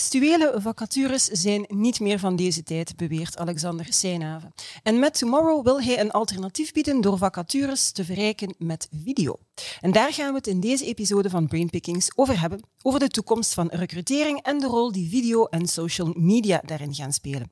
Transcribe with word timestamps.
Textuele 0.00 0.54
vacatures 0.56 1.24
zijn 1.24 1.64
niet 1.68 2.00
meer 2.00 2.18
van 2.18 2.36
deze 2.36 2.62
tijd, 2.62 2.96
beweert 2.96 3.38
Alexander 3.38 3.86
Seinhaven. 3.92 4.54
En 4.82 4.98
met 4.98 5.18
Tomorrow 5.18 5.64
wil 5.64 5.82
hij 5.82 6.00
een 6.00 6.10
alternatief 6.10 6.72
bieden 6.72 7.00
door 7.00 7.18
vacatures 7.18 7.90
te 7.90 8.04
verrijken 8.04 8.54
met 8.58 8.88
video. 9.04 9.38
En 9.80 9.92
daar 9.92 10.12
gaan 10.12 10.30
we 10.30 10.36
het 10.36 10.46
in 10.46 10.60
deze 10.60 10.84
episode 10.84 11.30
van 11.30 11.48
Brainpickings 11.48 12.10
over 12.14 12.40
hebben, 12.40 12.60
over 12.82 13.00
de 13.00 13.08
toekomst 13.08 13.54
van 13.54 13.68
recrutering 13.72 14.42
en 14.42 14.58
de 14.58 14.66
rol 14.66 14.92
die 14.92 15.10
video 15.10 15.44
en 15.44 15.66
social 15.66 16.12
media 16.16 16.62
daarin 16.64 16.94
gaan 16.94 17.12
spelen. 17.12 17.50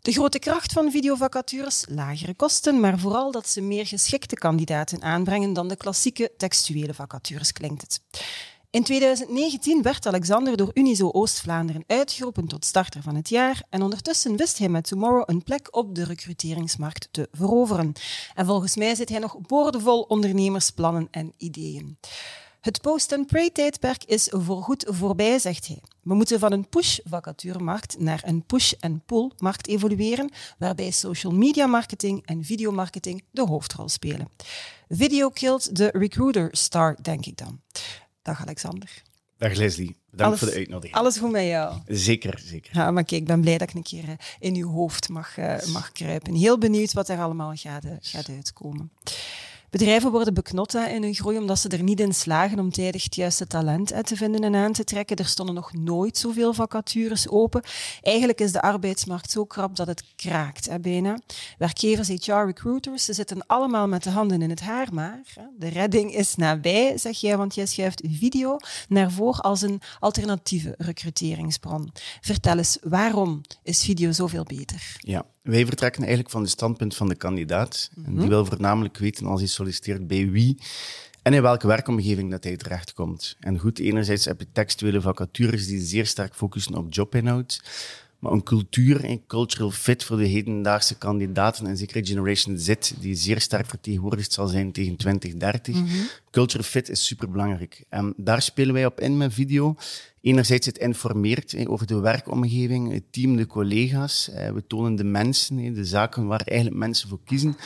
De 0.00 0.12
grote 0.12 0.38
kracht 0.38 0.72
van 0.72 0.90
videovacatures, 0.90 1.84
lagere 1.88 2.34
kosten, 2.34 2.80
maar 2.80 2.98
vooral 2.98 3.30
dat 3.30 3.48
ze 3.48 3.60
meer 3.60 3.86
geschikte 3.86 4.34
kandidaten 4.34 5.02
aanbrengen 5.02 5.52
dan 5.52 5.68
de 5.68 5.76
klassieke 5.76 6.32
textuele 6.36 6.94
vacatures, 6.94 7.52
klinkt 7.52 7.82
het. 7.82 8.00
In 8.70 8.82
2019 8.82 9.82
werd 9.82 10.06
Alexander 10.06 10.56
door 10.56 10.70
Unizo 10.74 11.10
Oost-Vlaanderen 11.10 11.84
uitgeroepen 11.86 12.46
tot 12.46 12.64
starter 12.64 13.02
van 13.02 13.14
het 13.14 13.28
jaar 13.28 13.62
en 13.68 13.82
ondertussen 13.82 14.36
wist 14.36 14.58
hij 14.58 14.68
met 14.68 14.84
Tomorrow 14.88 15.22
een 15.26 15.42
plek 15.42 15.76
op 15.76 15.94
de 15.94 16.04
recruteringsmarkt 16.04 17.08
te 17.10 17.28
veroveren. 17.32 17.92
En 18.34 18.46
volgens 18.46 18.76
mij 18.76 18.94
zit 18.94 19.08
hij 19.08 19.18
nog 19.18 19.38
boordevol 19.38 20.00
ondernemersplannen 20.02 21.08
en 21.10 21.32
ideeën. 21.36 21.98
Het 22.60 22.80
post-and-pray-tijdperk 22.80 24.04
is 24.04 24.28
voorgoed 24.30 24.84
voorbij, 24.88 25.38
zegt 25.38 25.66
hij. 25.66 25.78
We 26.02 26.14
moeten 26.14 26.38
van 26.38 26.52
een 26.52 26.68
push-vacaturemarkt 26.68 27.98
naar 27.98 28.22
een 28.24 28.44
push-and-pull-markt 28.46 29.66
evolueren, 29.66 30.30
waarbij 30.58 30.90
social 30.90 31.32
media 31.32 31.66
marketing 31.66 32.26
en 32.26 32.44
videomarketing 32.44 33.24
de 33.30 33.46
hoofdrol 33.46 33.88
spelen. 33.88 34.28
Video 34.88 35.28
killed 35.28 35.76
de 35.76 35.90
recruiter 35.92 36.48
star, 36.52 36.96
denk 37.02 37.26
ik 37.26 37.36
dan. 37.36 37.60
Dag 38.22 38.40
Alexander. 38.40 39.02
Dag 39.38 39.54
Leslie, 39.54 39.96
bedankt 40.10 40.38
voor 40.38 40.48
de 40.48 40.54
uitnodiging. 40.54 40.94
Alles 40.94 41.18
goed 41.18 41.30
met 41.30 41.44
jou? 41.44 41.78
Zeker, 41.86 42.38
zeker. 42.44 42.76
Ja, 42.76 42.90
maar 42.90 43.04
kijk, 43.04 43.20
ik 43.20 43.26
ben 43.26 43.40
blij 43.40 43.58
dat 43.58 43.68
ik 43.68 43.74
een 43.74 43.82
keer 43.82 44.08
eh, 44.08 44.14
in 44.38 44.54
uw 44.54 44.68
hoofd 44.68 45.08
mag, 45.08 45.36
uh, 45.38 45.66
mag 45.72 45.92
kruipen. 45.92 46.34
Heel 46.34 46.58
benieuwd 46.58 46.92
wat 46.92 47.08
er 47.08 47.18
allemaal 47.18 47.52
gaat, 47.54 47.84
uh, 47.84 47.92
gaat 48.00 48.28
uitkomen. 48.28 48.92
Bedrijven 49.70 50.10
worden 50.10 50.34
beknot 50.34 50.74
in 50.74 51.02
hun 51.02 51.14
groei 51.14 51.38
omdat 51.38 51.58
ze 51.58 51.68
er 51.68 51.82
niet 51.82 52.00
in 52.00 52.14
slagen 52.14 52.58
om 52.58 52.70
tijdig 52.70 53.04
het 53.04 53.14
juiste 53.14 53.46
talent 53.46 54.06
te 54.06 54.16
vinden 54.16 54.44
en 54.44 54.54
aan 54.54 54.72
te 54.72 54.84
trekken. 54.84 55.16
Er 55.16 55.26
stonden 55.26 55.54
nog 55.54 55.72
nooit 55.72 56.18
zoveel 56.18 56.54
vacatures 56.54 57.28
open. 57.28 57.62
Eigenlijk 58.02 58.40
is 58.40 58.52
de 58.52 58.62
arbeidsmarkt 58.62 59.30
zo 59.30 59.44
krap 59.44 59.76
dat 59.76 59.86
het 59.86 60.04
kraakt 60.16 60.68
hè, 60.68 60.80
bijna. 60.80 61.18
Werkgevers, 61.58 62.08
HR-recruiters, 62.08 63.04
ze 63.04 63.12
zitten 63.12 63.46
allemaal 63.46 63.88
met 63.88 64.02
de 64.02 64.10
handen 64.10 64.42
in 64.42 64.50
het 64.50 64.60
haar, 64.60 64.88
maar 64.92 65.22
de 65.58 65.68
redding 65.68 66.14
is 66.14 66.34
nabij, 66.34 66.98
zeg 66.98 67.20
jij, 67.20 67.36
want 67.36 67.54
jij 67.54 67.66
schuift 67.66 68.02
video 68.08 68.56
naar 68.88 69.10
voren 69.10 69.42
als 69.42 69.62
een 69.62 69.80
alternatieve 69.98 70.74
recruteringsbron. 70.78 71.92
Vertel 72.20 72.56
eens, 72.56 72.78
waarom 72.82 73.40
is 73.62 73.84
video 73.84 74.12
zoveel 74.12 74.44
beter? 74.44 74.96
Ja, 74.98 75.24
wij 75.50 75.66
vertrekken 75.66 76.00
eigenlijk 76.00 76.30
van 76.30 76.42
het 76.42 76.50
standpunt 76.50 76.96
van 76.96 77.08
de 77.08 77.14
kandidaat. 77.14 77.90
En 78.04 78.16
die 78.18 78.28
wil 78.28 78.44
voornamelijk 78.44 78.98
weten 78.98 79.26
als 79.26 79.40
hij 79.40 79.48
solliciteert 79.48 80.06
bij 80.06 80.30
wie 80.30 80.58
en 81.22 81.34
in 81.34 81.42
welke 81.42 81.66
werkomgeving 81.66 82.30
dat 82.30 82.44
hij 82.44 82.56
terechtkomt. 82.56 83.36
En 83.40 83.58
goed, 83.58 83.78
enerzijds 83.78 84.24
heb 84.24 84.40
je 84.40 84.46
textuele 84.52 85.00
vacatures 85.00 85.66
die 85.66 85.80
zeer 85.80 86.06
sterk 86.06 86.34
focussen 86.34 86.74
op 86.74 86.92
jobinhoud. 86.92 87.62
Maar 88.20 88.32
een 88.32 88.42
cultuur, 88.42 89.04
een 89.04 89.26
cultural 89.26 89.70
fit 89.70 90.04
voor 90.04 90.16
de 90.16 90.26
hedendaagse 90.26 90.98
kandidaten 90.98 91.66
en 91.66 91.76
zeker 91.76 92.06
Generation 92.06 92.58
Z, 92.58 92.74
die 93.00 93.14
zeer 93.14 93.40
sterk 93.40 93.66
vertegenwoordigd 93.66 94.32
zal 94.32 94.46
zijn 94.46 94.72
tegen 94.72 94.96
2030. 94.96 95.74
Mm 95.74 95.88
Cultural 96.30 96.66
fit 96.66 96.88
is 96.88 97.06
superbelangrijk. 97.06 97.84
En 97.88 98.14
daar 98.16 98.42
spelen 98.42 98.74
wij 98.74 98.86
op 98.86 99.00
in 99.00 99.16
met 99.16 99.34
video. 99.34 99.76
Enerzijds 100.20 100.66
het 100.66 100.78
informeert 100.78 101.66
over 101.66 101.86
de 101.86 102.00
werkomgeving, 102.00 102.92
het 102.92 103.12
team, 103.12 103.36
de 103.36 103.46
collega's. 103.46 104.30
We 104.34 104.64
tonen 104.66 104.96
de 104.96 105.04
mensen, 105.04 105.74
de 105.74 105.84
zaken 105.84 106.26
waar 106.26 106.40
eigenlijk 106.44 106.78
mensen 106.78 107.08
voor 107.08 107.20
kiezen. 107.24 107.56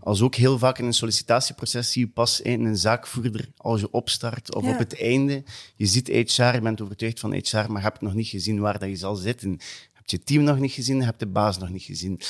Als 0.00 0.22
ook 0.22 0.34
heel 0.34 0.58
vaak 0.58 0.78
in 0.78 0.84
een 0.84 0.92
sollicitatieproces 0.92 1.92
zie 1.92 2.06
je 2.06 2.12
pas 2.12 2.40
in 2.40 2.64
een 2.64 2.76
zaakvoerder 2.76 3.48
als 3.56 3.80
je 3.80 3.90
opstart 3.90 4.54
of 4.54 4.64
op 4.66 4.78
het 4.78 5.00
einde. 5.00 5.42
Je 5.76 5.86
ziet 5.86 6.08
HR, 6.08 6.42
je 6.42 6.60
bent 6.62 6.80
overtuigd 6.80 7.20
van 7.20 7.32
HR, 7.32 7.56
maar 7.56 7.82
je 7.82 7.88
hebt 7.88 8.00
nog 8.00 8.14
niet 8.14 8.28
gezien 8.28 8.60
waar 8.60 8.78
dat 8.78 8.88
je 8.88 8.96
zal 8.96 9.14
zitten. 9.14 9.58
Je 10.06 10.16
hebt 10.16 10.28
je 10.28 10.34
team 10.34 10.44
nog 10.44 10.58
niet 10.58 10.72
gezien, 10.72 10.96
je 10.96 11.04
hebt 11.04 11.18
de 11.18 11.26
baas 11.26 11.58
nog 11.58 11.68
niet 11.68 11.82
gezien. 11.82 12.20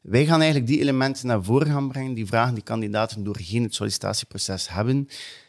Wij 0.00 0.26
gaan 0.26 0.40
eigenlijk 0.40 0.70
die 0.70 0.80
elementen 0.80 1.26
naar 1.26 1.44
voren 1.44 1.66
gaan 1.66 1.88
brengen, 1.88 2.14
die 2.14 2.26
vragen 2.26 2.54
die 2.54 2.62
kandidaten 2.62 3.24
doorheen 3.24 3.62
het 3.62 3.74
sollicitatieproces 3.74 4.68
hebben. 4.68 5.08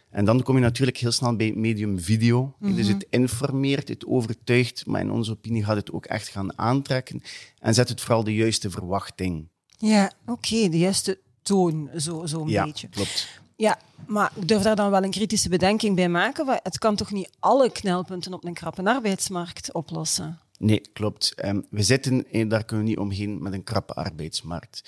En 0.09 0.25
dan 0.25 0.43
kom 0.43 0.55
je 0.55 0.61
natuurlijk 0.61 0.97
heel 0.97 1.11
snel 1.11 1.35
bij 1.35 1.45
het 1.45 1.55
medium 1.55 1.99
video. 1.99 2.55
Dus 2.59 2.85
mhm. 2.85 2.93
het 2.93 3.05
informeert, 3.09 3.87
het 3.87 4.05
overtuigt, 4.05 4.85
maar 4.85 5.01
in 5.01 5.11
onze 5.11 5.31
opinie 5.31 5.63
gaat 5.63 5.75
het 5.75 5.91
ook 5.91 6.05
echt 6.05 6.27
gaan 6.27 6.57
aantrekken. 6.57 7.21
En 7.59 7.73
zet 7.73 7.89
het 7.89 8.01
vooral 8.01 8.23
de 8.23 8.35
juiste 8.35 8.69
verwachting. 8.69 9.47
Ja, 9.77 10.11
oké, 10.25 10.69
de 10.69 10.77
juiste 10.77 11.19
toon, 11.41 11.89
zo'n 11.93 12.27
zo 12.27 12.47
ja, 12.47 12.65
beetje. 12.65 12.87
klopt. 12.87 13.41
Ja, 13.55 13.79
maar 14.07 14.31
ik 14.35 14.47
durf 14.47 14.61
daar 14.61 14.75
dan 14.75 14.91
wel 14.91 15.03
een 15.03 15.11
kritische 15.11 15.49
bedenking 15.49 15.95
bij 15.95 16.09
maken. 16.09 16.59
Het 16.63 16.77
kan 16.77 16.95
toch 16.95 17.11
niet 17.11 17.29
alle 17.39 17.71
knelpunten 17.71 18.33
op 18.33 18.45
een 18.45 18.53
krappe 18.53 18.83
arbeidsmarkt 18.83 19.73
oplossen? 19.73 20.39
Nee, 20.59 20.81
klopt. 20.93 21.33
Ehm, 21.35 21.61
we 21.69 21.83
zitten, 21.83 22.25
daar 22.49 22.65
kunnen 22.65 22.85
we 22.85 22.91
niet 22.91 22.99
omheen, 22.99 23.43
met 23.43 23.53
een 23.53 23.63
krappe 23.63 23.93
arbeidsmarkt. 23.93 24.83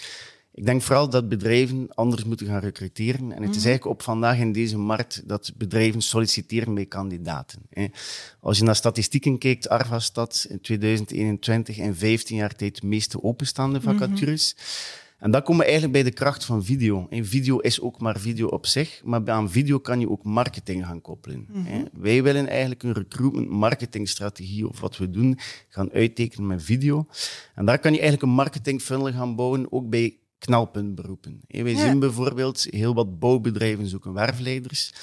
Ik 0.58 0.66
denk 0.66 0.82
vooral 0.82 1.10
dat 1.10 1.30
bedrijven 1.30 1.88
anders 1.94 2.24
moeten 2.24 2.48
gaan 2.48 2.60
recruteren. 2.60 3.32
En 3.32 3.42
het 3.42 3.56
is 3.56 3.58
mhm. 3.58 3.68
eigenlijk 3.68 3.86
op 3.86 4.02
vandaag 4.02 4.38
in 4.38 4.52
deze 4.52 4.78
markt 4.78 5.22
dat 5.28 5.52
bedrijven 5.58 6.02
solliciteren 6.02 6.74
bij 6.74 6.86
kandidaten. 6.86 7.60
Als 8.40 8.58
je 8.58 8.64
naar 8.64 8.76
statistieken 8.76 9.38
kijkt, 9.38 9.70
Arvastad 9.70 10.46
in 10.50 10.62
2021 10.62 11.78
in 11.78 11.96
15 11.96 12.38
jaar 12.38 12.56
tijd 12.56 12.82
de 12.82 12.88
meeste 12.88 13.24
openstaande 13.24 13.80
mhm. 13.80 13.88
vacatures. 13.88 14.56
En 15.18 15.32
dan 15.32 15.42
komen 15.42 15.60
we 15.60 15.64
eigenlijk 15.64 15.94
bij 15.94 16.04
de 16.04 16.18
kracht 16.18 16.46
van 16.46 16.64
video. 16.64 17.08
En 17.10 17.26
video 17.26 17.58
is 17.58 17.82
ook 17.82 18.00
maar 18.00 18.20
video 18.20 18.48
op 18.48 18.66
zich, 18.66 19.02
maar 19.04 19.30
aan 19.30 19.50
video 19.50 19.80
kan 19.80 20.00
je 20.00 20.10
ook 20.10 20.24
marketing 20.24 20.86
gaan 20.86 21.02
koppelen. 21.02 21.48
Mhm. 21.52 21.86
Wij 21.94 22.24
willen 22.24 22.48
eigenlijk 22.48 22.84
een 22.84 22.94
recruitment 22.94 23.50
marketingstrategie 23.50 24.68
of 24.68 24.80
wat 24.80 24.98
we 24.98 25.10
doen 25.10 25.40
gaan 25.68 25.92
uittekenen 25.92 26.48
met 26.48 26.64
video. 26.64 27.08
En 27.56 27.66
daar 27.66 27.80
kan 27.80 27.92
je 27.92 28.00
eigenlijk 28.00 28.30
een 28.30 28.36
marketing 28.36 28.82
funnel 28.82 29.12
gaan 29.12 29.36
bouwen, 29.36 29.72
ook 29.72 29.90
bij 29.90 30.18
knelpuntberoepen. 30.38 31.42
Wij 31.48 31.76
zien 31.76 32.00
bijvoorbeeld 32.00 32.68
heel 32.70 32.94
wat 32.94 33.20
bouwbedrijven 33.20 33.88
zoeken 33.88 34.14
werfleiders. 34.14 34.94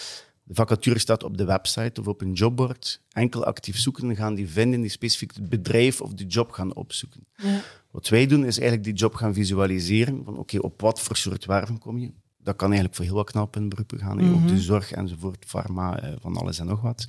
De 0.45 0.55
vacature 0.55 0.99
staat 0.99 1.23
op 1.23 1.37
de 1.37 1.45
website 1.45 2.01
of 2.01 2.07
op 2.07 2.21
een 2.21 2.33
jobboard. 2.33 3.01
Enkel 3.13 3.45
actief 3.45 3.79
zoeken 3.79 4.17
gaan 4.17 4.35
die 4.35 4.49
vinden 4.49 4.81
die 4.81 4.91
specifiek 4.91 5.35
het 5.35 5.49
bedrijf 5.49 6.01
of 6.01 6.15
de 6.15 6.27
job 6.27 6.51
gaan 6.51 6.75
opzoeken. 6.75 7.27
Ja. 7.37 7.61
Wat 7.91 8.09
wij 8.09 8.27
doen 8.27 8.45
is 8.45 8.59
eigenlijk 8.59 8.85
die 8.85 8.95
job 8.95 9.15
gaan 9.15 9.35
visualiseren. 9.35 10.25
Van 10.25 10.39
oké, 10.39 10.59
op 10.59 10.81
wat 10.81 11.01
voor 11.01 11.17
soort 11.17 11.45
werven 11.45 11.79
kom 11.79 11.99
je? 11.99 12.13
Dat 12.39 12.57
kan 12.57 12.67
eigenlijk 12.67 12.97
voor 12.97 13.05
heel 13.05 13.15
wat 13.15 13.31
knelpuntberoepen 13.31 13.99
gaan. 13.99 14.25
Mm 14.25 14.35
Ook 14.35 14.49
de 14.49 14.61
zorg 14.61 14.93
enzovoort, 14.93 15.45
pharma, 15.47 16.01
eh, 16.01 16.13
van 16.21 16.37
alles 16.37 16.59
en 16.59 16.67
nog 16.67 16.81
wat. 16.81 17.07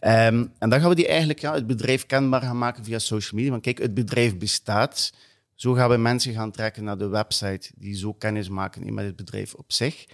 Um, 0.00 0.52
en 0.58 0.70
dan 0.70 0.80
gaan 0.80 0.88
we 0.88 0.94
die 0.94 1.08
eigenlijk 1.08 1.40
ja, 1.40 1.54
het 1.54 1.66
bedrijf 1.66 2.06
kenbaar 2.06 2.42
gaan 2.42 2.58
maken 2.58 2.84
via 2.84 2.98
social 2.98 3.34
media. 3.34 3.50
Want 3.50 3.62
kijk, 3.62 3.78
het 3.78 3.94
bedrijf 3.94 4.36
bestaat. 4.38 5.12
Zo 5.54 5.72
gaan 5.72 5.90
we 5.90 5.96
mensen 5.96 6.34
gaan 6.34 6.50
trekken 6.50 6.84
naar 6.84 6.98
de 6.98 7.08
website 7.08 7.70
die 7.76 7.94
zo 7.94 8.12
kennis 8.12 8.48
maken 8.48 8.94
met 8.94 9.04
het 9.04 9.16
bedrijf 9.16 9.54
op 9.54 9.72
zich. 9.72 10.06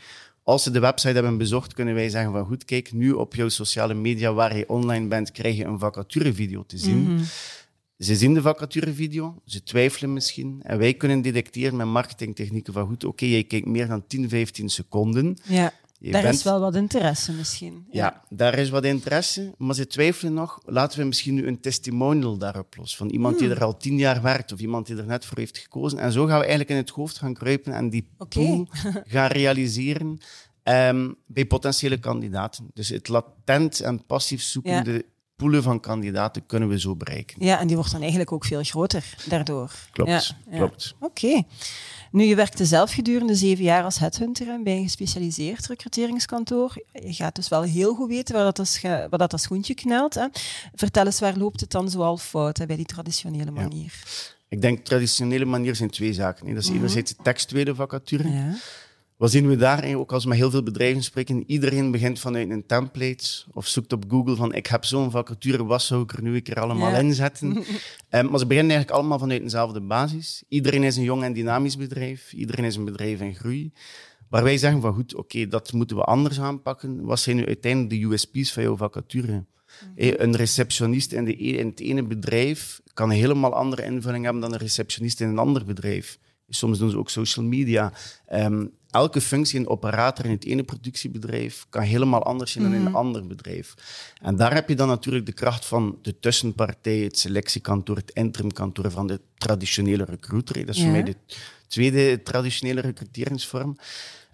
Als 0.43 0.63
ze 0.63 0.71
de 0.71 0.81
website 0.81 1.15
hebben 1.15 1.39
bezocht, 1.39 1.75
kunnen 1.75 1.95
wij 1.95 2.09
zeggen 2.09 2.33
van 2.33 2.45
goed, 2.45 2.65
kijk, 2.65 2.93
nu 2.93 3.13
op 3.13 3.35
jouw 3.35 3.49
sociale 3.49 3.95
media 3.95 4.33
waar 4.33 4.57
je 4.57 4.69
online 4.69 5.07
bent, 5.07 5.31
krijg 5.31 5.57
je 5.57 5.65
een 5.65 5.79
vacaturevideo 5.79 6.65
te 6.67 6.79
zien. 6.79 7.03
Mhm. 7.03 7.23
Ze 7.99 8.17
zien 8.17 8.35
de 8.35 8.43
vacaturevideo, 8.43 9.35
ze 9.45 9.63
twijfelen 9.63 10.13
misschien. 10.13 10.61
En 10.63 10.79
wij 10.79 10.95
kunnen 10.95 11.23
detecteren 11.23 11.77
met 11.77 11.87
marketingtechnieken 11.87 12.73
van 12.73 12.87
goed, 12.87 13.05
oké, 13.05 13.25
je 13.25 13.43
kijkt 13.43 13.67
meer 13.67 13.89
dan 13.89 14.07
10, 14.07 14.29
15 14.29 14.69
seconden. 14.69 15.37
Ja. 15.45 15.73
Daar 16.11 16.25
is 16.25 16.43
wel 16.43 16.61
wat 16.61 16.75
interesse 16.75 17.33
misschien. 17.33 17.87
Ja. 17.91 18.23
daar 18.29 18.59
is 18.59 18.71
wat 18.71 18.85
interesse, 18.85 19.55
maar 19.59 19.75
ze 19.75 19.87
twijfelen 19.87 20.35
nog. 20.35 20.59
Laten 20.65 20.99
we 20.99 21.05
misschien 21.05 21.35
nu 21.35 21.47
een 21.47 21.61
testimonial 21.61 22.37
daarop 22.37 22.77
los. 22.77 22.97
Van 22.97 23.09
iemand 23.09 23.39
die 23.39 23.47
hmm. 23.47 23.57
er 23.57 23.65
al 23.65 23.77
tien 23.77 23.97
jaar 23.97 24.23
werkt 24.23 24.53
of 24.53 24.61
iemand 24.61 24.87
die 24.87 24.97
er 24.97 25.07
net 25.07 25.25
voor 25.25 25.39
heeft 25.39 25.59
gekozen. 25.59 25.99
En 25.99 26.13
zo 26.13 26.21
gaan 26.27 26.39
we 26.39 26.41
eigenlijk 26.41 26.71
in 26.71 26.77
het 26.77 26.91
hoofd 26.91 27.19
gaan 27.19 27.35
kruipen 27.35 27.73
en 27.73 27.91
die 27.91 28.09
pool 28.29 28.69
gaan 29.15 29.31
realiseren 29.31 30.19
um, 30.65 31.17
bij 31.27 31.47
potentiële 31.47 31.99
kandidaten. 31.99 32.71
Dus 32.75 32.89
het 32.89 33.09
latent 33.09 33.81
en 33.81 34.07
passief 34.07 34.43
zoekende 34.43 35.05
poelen 35.37 35.63
van 35.63 35.81
kandidaten 35.81 36.47
kunnen 36.47 36.69
we 36.69 36.81
zo 36.81 36.97
bereiken. 36.97 37.45
Ja, 37.45 37.61
en 37.61 37.67
die 37.67 37.77
wordt 37.77 37.93
dan 37.93 38.01
eigenlijk 38.01 38.33
ook 38.33 38.45
veel 38.45 38.63
groter 38.63 39.15
daardoor. 39.29 39.73
Klopt, 39.93 40.35
klopt. 40.51 40.95
Oké. 41.01 41.43
Nu, 42.13 42.25
je 42.25 42.35
werkte 42.35 42.65
zelf 42.65 42.93
gedurende 42.93 43.35
zeven 43.35 43.65
jaar 43.65 43.85
als 43.85 43.99
headhunter 43.99 44.63
bij 44.63 44.77
een 44.77 44.83
gespecialiseerd 44.83 45.67
recruteringskantoor. 45.67 46.85
Je 46.93 47.13
gaat 47.13 47.35
dus 47.35 47.49
wel 47.49 47.63
heel 47.63 47.95
goed 47.95 48.09
weten 48.09 48.35
waar 48.35 48.53
dat, 48.53 48.81
waar 49.11 49.29
dat, 49.29 49.41
schoentje 49.41 49.75
knelt. 49.75 50.15
Hè. 50.15 50.27
Vertel 50.75 51.05
eens, 51.05 51.21
waar 51.21 51.37
loopt 51.37 51.61
het 51.61 51.71
dan 51.71 51.91
zoal 51.91 52.17
fout 52.17 52.59
hè, 52.59 52.67
bij 52.67 52.77
die 52.77 52.85
traditionele 52.85 53.51
manier? 53.51 53.93
Ik 54.49 54.61
denk 54.61 54.85
traditionele 54.85 55.45
manier 55.45 55.77
zijn 55.77 55.91
twee 55.91 56.13
zaken. 56.13 56.47
Hè. 56.47 56.55
Dat 56.55 56.63
is 56.63 56.69
mm 56.69 56.75
-hmm. 56.75 56.83
enerzijds 56.83 57.17
de 57.17 57.23
textuele 57.23 57.75
vacature. 57.75 58.29
Ja. 58.29 58.55
Wat 59.17 59.31
zien 59.31 59.49
we 59.49 59.57
daar? 59.57 59.95
Ook 59.95 60.13
als 60.13 60.23
we 60.23 60.29
met 60.29 60.39
heel 60.39 60.51
veel 60.51 60.63
bedrijven 60.63 61.03
spreken, 61.03 61.45
iedereen 61.47 61.91
begint 61.91 62.21
vanuit 62.21 62.51
een 62.51 62.67
template 62.67 63.45
of 63.53 63.67
zoekt 63.67 63.93
op 63.93 64.05
Google 64.09 64.37
van 64.37 64.55
ik 64.55 64.67
heb 64.67 64.85
zo'n 64.85 65.11
vacature, 65.11 65.65
wat 65.65 65.83
zou 65.83 66.03
ik 66.03 66.13
er 66.13 66.23
nu 66.23 66.35
een 66.35 66.43
keer 66.43 66.61
allemaal 66.61 66.91
Ja. 66.91 66.99
inzetten? 66.99 67.49
um, 67.57 67.65
maar 68.31 68.39
ze 68.39 68.47
beginnen 68.47 68.71
eigenlijk 68.73 68.91
allemaal 68.91 69.19
vanuit 69.19 69.43
dezelfde 69.43 69.81
basis. 69.81 70.43
Iedereen 70.49 70.83
is 70.83 70.97
een 70.97 71.03
jong 71.03 71.23
en 71.23 71.33
dynamisch 71.33 71.77
bedrijf. 71.77 72.33
Iedereen 72.33 72.65
is 72.65 72.77
een 72.77 72.85
bedrijf 72.85 73.21
in 73.21 73.35
groei. 73.35 73.73
Waar 74.29 74.43
wij 74.43 74.59
zeggen 74.59 74.81
van 74.81 74.95
goed, 74.95 75.15
oké, 75.15 75.47
dat 75.49 75.73
moeten 75.73 75.97
we 75.97 76.03
anders 76.03 76.41
aanpakken. 76.41 77.05
Wat 77.05 77.21
zijn 77.21 77.37
nu 77.37 77.47
uiteindelijk 77.47 77.91
de 78.03 78.07
USP's 78.09 78.53
van 78.53 78.63
jouw 78.63 78.77
vacature? 78.77 79.45
Eh, 79.97 80.13
Een 80.17 80.37
receptionist 80.37 81.13
in, 81.13 81.25
de, 81.25 81.45
e- 81.45 81.57
in 81.59 81.67
het 81.67 81.81
ene 81.81 82.03
bedrijf 82.03 82.81
kan 82.95 83.11
een 83.11 83.17
helemaal 83.17 83.55
andere 83.55 83.85
invulling 83.85 84.25
hebben 84.25 84.43
dan 84.43 84.53
een 84.53 84.59
receptionist 84.59 85.21
in 85.21 85.29
een 85.29 85.39
ander 85.39 85.65
bedrijf. 85.65 86.19
Soms 86.55 86.79
doen 86.79 86.91
ze 86.91 86.99
ook 86.99 87.11
social 87.11 87.45
media. 87.45 87.93
Ehm, 88.27 88.67
elke 88.91 89.21
functie, 89.21 89.59
een 89.59 89.69
operator 89.69 90.25
in 90.25 90.31
het 90.31 90.45
ene 90.45 90.63
productiebedrijf 90.63 91.67
kan 91.69 91.83
helemaal 91.83 92.23
anders 92.23 92.53
zijn 92.53 92.65
dan 92.65 92.75
in 92.75 92.87
een 92.87 92.95
ander 92.95 93.27
bedrijf. 93.27 93.75
En 94.23 94.37
daar 94.37 94.55
heb 94.55 94.69
je 94.69 94.75
dan 94.77 94.89
natuurlijk 94.89 95.27
de 95.27 95.33
kracht 95.33 95.65
van 95.65 95.99
de 96.03 96.19
tussenpartij, 96.19 96.99
het 96.99 97.19
selectiekantoor, 97.19 97.97
het 97.97 98.11
interimkantoor 98.11 98.91
van 98.91 99.07
de 99.07 99.21
traditionele 99.39 100.05
recruiter. 100.05 100.67
Dat 100.67 100.75
is 100.75 100.77
Ja. 100.77 100.83
voor 100.83 100.93
mij 100.93 101.03
de 101.03 101.17
tweede 101.69 102.23
traditionele 102.23 102.81
recruteringsvorm. 102.81 103.77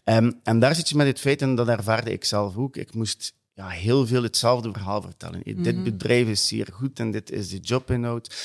Ehm, 0.05 0.33
en 0.43 0.59
daar 0.59 0.75
zit 0.75 0.89
je 0.89 0.97
met 0.97 1.07
het 1.07 1.21
feit, 1.21 1.43
en 1.43 1.55
dat 1.55 1.69
ervaarde 1.69 2.13
ik 2.13 2.25
zelf 2.25 2.57
ook, 2.57 2.77
ik 2.77 2.95
moest 2.95 3.35
ja, 3.59 3.69
heel 3.69 4.07
veel 4.07 4.23
hetzelfde 4.23 4.73
verhaal 4.73 5.03
vertellen. 5.03 5.43
Dit 5.45 5.85
bedrijf 5.85 6.29
is 6.29 6.47
zeer 6.47 6.69
goed 6.73 6.99
en 6.99 7.11
dit 7.11 7.31
is 7.31 7.49
de 7.49 7.59
jobinhoud. 7.59 8.37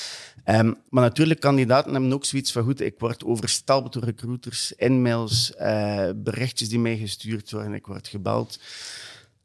Ehm, 0.44 0.72
maar 0.88 1.02
natuurlijk, 1.02 1.40
kandidaten 1.40 1.92
hebben 1.92 2.12
ook 2.12 2.24
zoiets 2.24 2.52
van 2.52 2.64
goed, 2.64 2.80
ik 2.80 2.94
word 2.98 3.24
overstelpt 3.24 3.92
door 3.92 4.04
recruiters, 4.04 4.74
e-mails, 4.76 5.54
eh, 5.54 6.08
berichtjes 6.16 6.68
die 6.68 6.78
mij 6.78 6.96
gestuurd 6.96 7.50
worden, 7.50 7.74
ik 7.74 7.86
word 7.86 8.08
gebeld. 8.08 8.58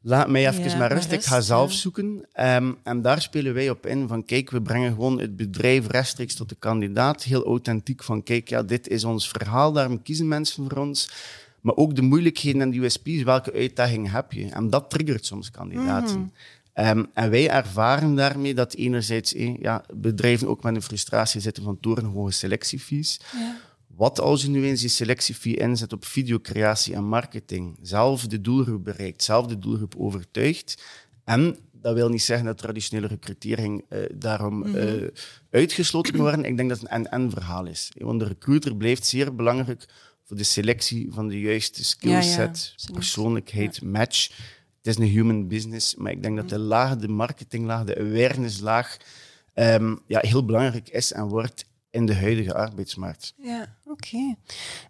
Laat 0.01 0.27
mij 0.27 0.48
even 0.48 0.63
Ja, 0.63 0.77
maar 0.77 0.92
rust, 0.92 1.12
ik 1.12 1.24
ga 1.24 1.36
rust, 1.36 1.48
zelf 1.48 1.71
ja. 1.71 1.77
zoeken. 1.77 2.25
Ehm, 2.33 2.71
en 2.83 3.01
daar 3.01 3.21
spelen 3.21 3.54
wij 3.54 3.69
op 3.69 3.86
in 3.86 4.07
van 4.07 4.25
kijk, 4.25 4.50
we 4.50 4.62
brengen 4.62 4.94
gewoon 4.94 5.19
het 5.19 5.36
bedrijf 5.36 5.88
rechtstreeks 5.88 6.36
tot 6.36 6.50
de 6.50 6.56
kandidaat. 6.60 7.24
Heel 7.24 7.45
authentiek 7.45 8.04
van 8.04 8.24
kijk, 8.24 8.50
ja, 8.50 8.63
dit 8.63 8.88
is 8.88 9.04
ons 9.04 9.30
verhaal, 9.30 9.71
daarom 9.71 10.01
kiezen 10.01 10.27
mensen 10.27 10.69
voor 10.69 10.77
ons. 10.77 11.10
Maar 11.62 11.76
ook 11.76 11.96
de 11.96 12.02
moeilijkheden 12.02 12.62
en 12.62 12.70
de 12.70 12.78
USP's, 12.78 13.24
welke 13.24 13.54
uitdaging 13.54 14.12
heb 14.12 14.32
je? 14.32 14.50
En 14.50 14.70
dat 14.70 14.90
triggert 14.90 15.26
soms 15.26 15.52
kandidaten. 15.52 16.34
Ehm, 16.74 17.04
en 17.14 17.30
wij 17.30 17.50
ervaren 17.50 18.16
daarmee 18.16 18.54
dat 18.54 18.74
enerzijds 18.74 19.34
eh, 19.34 19.58
ja, 19.58 19.84
bedrijven 19.94 20.48
ook 20.48 20.64
met 20.64 20.76
een 20.76 20.82
frustratie 20.82 21.42
zitten 21.42 21.64
van 21.64 21.80
torenhoge 21.80 22.32
selectiefees. 22.32 23.20
Wat 23.88 24.20
als 24.20 24.42
je 24.42 24.50
nu 24.50 24.66
eens 24.66 24.80
die 24.80 24.90
selectiefee 24.90 25.56
inzet 25.56 25.94
op 25.94 26.06
videocreatie 26.06 26.94
en 26.94 27.04
marketing, 27.04 27.78
zelf 27.82 28.28
de 28.28 28.42
doelgroep 28.42 28.84
bereikt, 28.84 29.24
zelf 29.24 29.48
de 29.48 29.60
doelgroep 29.60 29.96
overtuigt. 29.98 30.84
En 31.24 31.58
dat 31.82 31.94
wil 31.94 32.10
niet 32.10 32.22
zeggen 32.22 32.46
dat 32.46 32.58
traditionele 32.58 33.08
recrutering 33.08 33.86
eh, 33.90 34.00
daarom 34.14 34.76
eh, 34.76 35.08
uitgesloten 35.52 36.14
kan 36.14 36.22
worden. 36.22 36.46
Ik 36.46 36.58
denk 36.58 36.70
dat 36.70 36.80
het 36.80 36.92
een 36.92 37.08
en-en 37.08 37.32
verhaal 37.32 37.66
is. 37.66 37.92
Want 37.98 38.20
de 38.20 38.26
recruiter 38.26 38.76
blijft 38.76 39.06
zeer 39.06 39.36
belangrijk 39.36 39.86
voor 40.30 40.38
de 40.38 40.44
selectie 40.44 41.08
van 41.12 41.28
de 41.28 41.40
juiste 41.40 41.86
skillset, 41.86 42.74
Ja, 42.76 42.94
persoonlijkheid, 42.94 43.81
match. 43.81 44.28
Het 44.78 44.88
is 44.88 44.98
een 44.98 45.12
human 45.12 45.48
business, 45.48 45.96
maar 45.96 46.12
ik 46.12 46.22
denk 46.24 46.36
dat 46.36 46.50
de 46.50 46.60
laag, 46.60 46.98
de 46.98 47.08
marketinglaag, 47.08 47.84
de 47.84 47.98
awareness-laag 48.00 48.98
ehm, 49.54 49.96
ja, 50.08 50.20
heel 50.22 50.46
belangrijk 50.46 50.90
is 50.90 51.12
en 51.12 51.28
wordt 51.28 51.66
in 51.92 52.06
de 52.06 52.16
huidige 52.16 52.54
arbeidsmarkt. 52.54 53.34
Ja, 53.38 53.76
oké. 53.86 54.36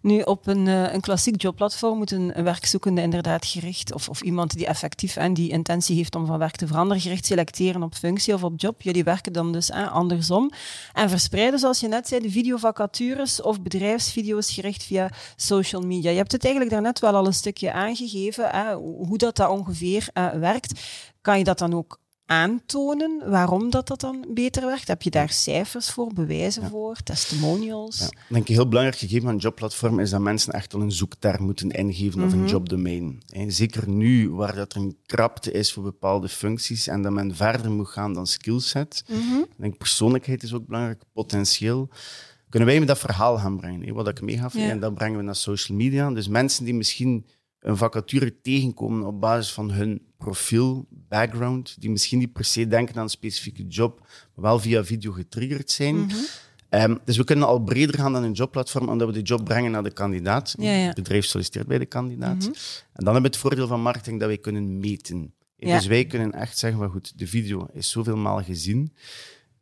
Nu, 0.02 0.20
op 0.20 0.46
een, 0.46 0.68
eh, 0.68 0.92
een 0.92 1.00
klassiek 1.00 1.42
jobplatform 1.42 1.98
moet 1.98 2.10
een, 2.10 2.32
werkzoekende 2.44 3.02
inderdaad 3.02 3.46
gericht, 3.46 3.92
of, 3.94 4.08
of 4.08 4.22
iemand 4.22 4.52
die 4.52 4.66
effectief 4.66 5.16
en 5.16 5.34
die 5.34 5.50
intentie 5.50 5.96
heeft 5.96 6.14
om 6.14 6.26
van 6.26 6.38
werk 6.38 6.56
te 6.56 6.66
veranderen, 6.66 7.02
gericht 7.02 7.26
selecteren 7.26 7.82
op 7.82 7.94
functie 7.94 8.34
of 8.34 8.44
op 8.44 8.60
job. 8.60 8.82
Jullie 8.82 9.04
werken 9.04 9.32
dan 9.32 9.52
dus 9.52 9.70
andersom. 9.70 10.50
En 10.92 11.10
verspreiden, 11.10 11.58
zoals 11.58 11.80
je 11.80 11.88
net 11.88 12.08
zei, 12.08 12.20
de 12.20 12.30
videovacatures 12.30 13.42
of 13.42 13.62
bedrijfsvideo's 13.62 14.52
gericht 14.52 14.82
via 14.82 15.10
social 15.36 15.82
media. 15.82 16.10
Je 16.10 16.16
hebt 16.16 16.32
het 16.32 16.44
eigenlijk 16.44 16.74
daarnet 16.74 16.98
wel 16.98 17.14
al 17.14 17.26
een 17.26 17.34
stukje 17.34 17.72
aangegeven, 17.72 18.72
hoe 18.74 19.18
dat, 19.18 19.36
dat 19.36 19.50
ongeveer 19.50 20.08
eh, 20.12 20.28
werkt. 20.28 20.80
Kan 21.20 21.38
je 21.38 21.44
dat 21.44 21.58
dan 21.58 21.74
ook 21.74 21.99
aantonen 22.30 23.30
waarom 23.30 23.70
dat, 23.70 23.86
dat 23.88 24.00
dan 24.00 24.24
beter 24.34 24.66
werkt? 24.66 24.88
Heb 24.88 25.02
je 25.02 25.10
daar 25.10 25.30
cijfers 25.30 25.90
voor, 25.90 26.12
bewijzen 26.14 26.68
voor, 26.68 26.96
testimonials? 27.04 27.98
Ja. 27.98 28.06
Ik 28.06 28.18
denk 28.28 28.48
een 28.48 28.54
heel 28.54 28.68
belangrijk 28.68 28.98
gegeven 28.98 29.22
van 29.22 29.34
een 29.34 29.40
jobplatform 29.40 30.00
is 30.00 30.10
dat 30.10 30.20
mensen 30.20 30.52
echt 30.52 30.74
al 30.74 30.80
een 30.80 30.92
zoekterm 30.92 31.44
moeten 31.44 31.70
ingeven 31.70 32.22
of 32.24 32.32
een 32.32 32.46
jobdomein. 32.46 33.22
En 33.28 33.52
zeker 33.52 33.88
nu, 33.88 34.30
waar 34.30 34.54
dat 34.54 34.72
er 34.72 34.80
een 34.80 34.96
krapte 35.06 35.52
is 35.52 35.72
voor 35.72 35.82
bepaalde 35.82 36.28
functies 36.28 36.86
en 36.86 37.02
dat 37.02 37.12
men 37.12 37.36
verder 37.36 37.70
moet 37.70 37.88
gaan 37.88 38.12
dan 38.12 38.26
skillset. 38.26 39.04
Ik 39.08 39.46
denk 39.56 39.78
persoonlijkheid 39.78 40.42
is 40.42 40.54
ook 40.54 40.66
belangrijk, 40.66 41.02
potentieel. 41.12 41.88
Kunnen 42.48 42.68
wij 42.68 42.78
met 42.78 42.88
dat 42.88 42.98
verhaal 42.98 43.38
gaan 43.38 43.56
brengen, 43.56 43.86
hè, 43.86 43.92
wat 43.92 44.08
ik 44.08 44.30
Ja. 44.30 44.50
en 44.52 44.80
dat 44.80 44.94
brengen 44.94 45.18
we 45.18 45.24
naar 45.24 45.36
social 45.36 45.78
media. 45.78 46.10
Dus 46.10 46.28
mensen 46.28 46.64
die 46.64 46.74
misschien 46.74 47.26
een 47.60 47.76
vacature 47.76 48.40
tegenkomen 48.40 49.06
op 49.06 49.20
basis 49.20 49.52
van 49.52 49.70
hun 49.70 50.02
profiel, 50.18 50.86
background, 50.90 51.76
die 51.80 51.90
misschien 51.90 52.18
niet 52.18 52.32
per 52.32 52.44
se 52.44 52.66
denken 52.66 52.96
aan 52.96 53.02
een 53.02 53.08
specifieke 53.08 53.66
job, 53.66 54.06
maar 54.34 54.44
wel 54.44 54.58
via 54.58 54.84
video 54.84 55.12
getriggerd 55.12 55.70
zijn. 55.70 55.96
Mhm. 55.96 56.14
Ehm, 56.68 56.96
dus 57.04 57.16
we 57.16 57.24
kunnen 57.24 57.46
al 57.46 57.58
breder 57.58 57.94
gaan 57.94 58.12
dan 58.12 58.22
een 58.22 58.32
jobplatform, 58.32 58.88
omdat 58.88 59.08
we 59.08 59.14
de 59.14 59.22
job 59.22 59.44
brengen 59.44 59.70
naar 59.70 59.82
de 59.82 59.92
kandidaat. 59.92 60.54
Ja, 60.58 60.72
ja. 60.72 60.86
Het 60.86 60.94
bedrijf 60.94 61.24
solliciteert 61.24 61.66
bij 61.66 61.78
de 61.78 61.86
kandidaat. 61.86 62.46
En 62.46 63.04
dan 63.04 63.12
hebben 63.12 63.22
we 63.22 63.28
het 63.28 63.36
voordeel 63.36 63.66
van 63.66 63.82
marketing 63.82 64.18
dat 64.18 64.28
wij 64.28 64.38
kunnen 64.38 64.78
meten. 64.78 65.34
Ja. 65.56 65.76
Dus 65.76 65.86
wij 65.86 66.04
kunnen 66.04 66.32
echt 66.32 66.58
zeggen, 66.58 66.80
van 66.80 66.90
goed, 66.90 67.18
de 67.18 67.26
video 67.26 67.66
is 67.72 67.90
zoveel 67.90 68.16
maal 68.16 68.42
gezien. 68.42 68.92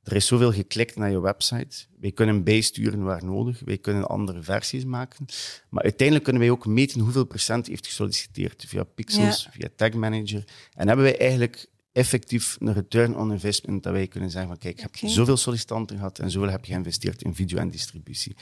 Er 0.08 0.16
is 0.16 0.26
zoveel 0.26 0.52
geklikt 0.52 0.96
naar 0.96 1.10
je 1.10 1.20
website. 1.20 1.76
Wij 2.00 2.12
kunnen 2.12 2.44
bijsturen 2.44 3.02
waar 3.02 3.24
nodig. 3.24 3.60
Wij 3.64 3.78
kunnen 3.78 4.08
andere 4.08 4.42
versies 4.42 4.84
maken. 4.84 5.26
Maar 5.68 5.82
uiteindelijk 5.82 6.24
kunnen 6.24 6.42
wij 6.42 6.50
ook 6.52 6.66
meten 6.66 7.00
hoeveel 7.00 7.24
procent 7.24 7.66
heeft 7.66 7.86
gesolliciteerd 7.86 8.64
via 8.66 8.84
Pixels, 8.84 9.44
Ja. 9.44 9.50
via 9.50 9.68
Tag 9.76 9.92
Manager. 9.92 10.44
En 10.74 10.86
hebben 10.86 11.04
wij 11.04 11.18
eigenlijk 11.18 11.66
effectief 11.92 12.56
een 12.60 12.72
return 12.72 13.16
on 13.16 13.32
investment 13.32 13.82
dat 13.82 13.92
wij 13.92 14.06
kunnen 14.06 14.30
zeggen 14.30 14.50
van 14.50 14.58
kijk, 14.58 14.76
je 14.76 14.82
hebt 14.82 14.96
Oké. 14.96 15.08
zoveel 15.08 15.36
sollicitanten 15.36 15.96
gehad 15.96 16.18
en 16.18 16.30
zoveel 16.30 16.50
heb 16.50 16.64
je 16.64 16.72
geïnvesteerd 16.72 17.22
in 17.22 17.34
video 17.34 17.58
en 17.58 17.70
distributie. 17.70 18.36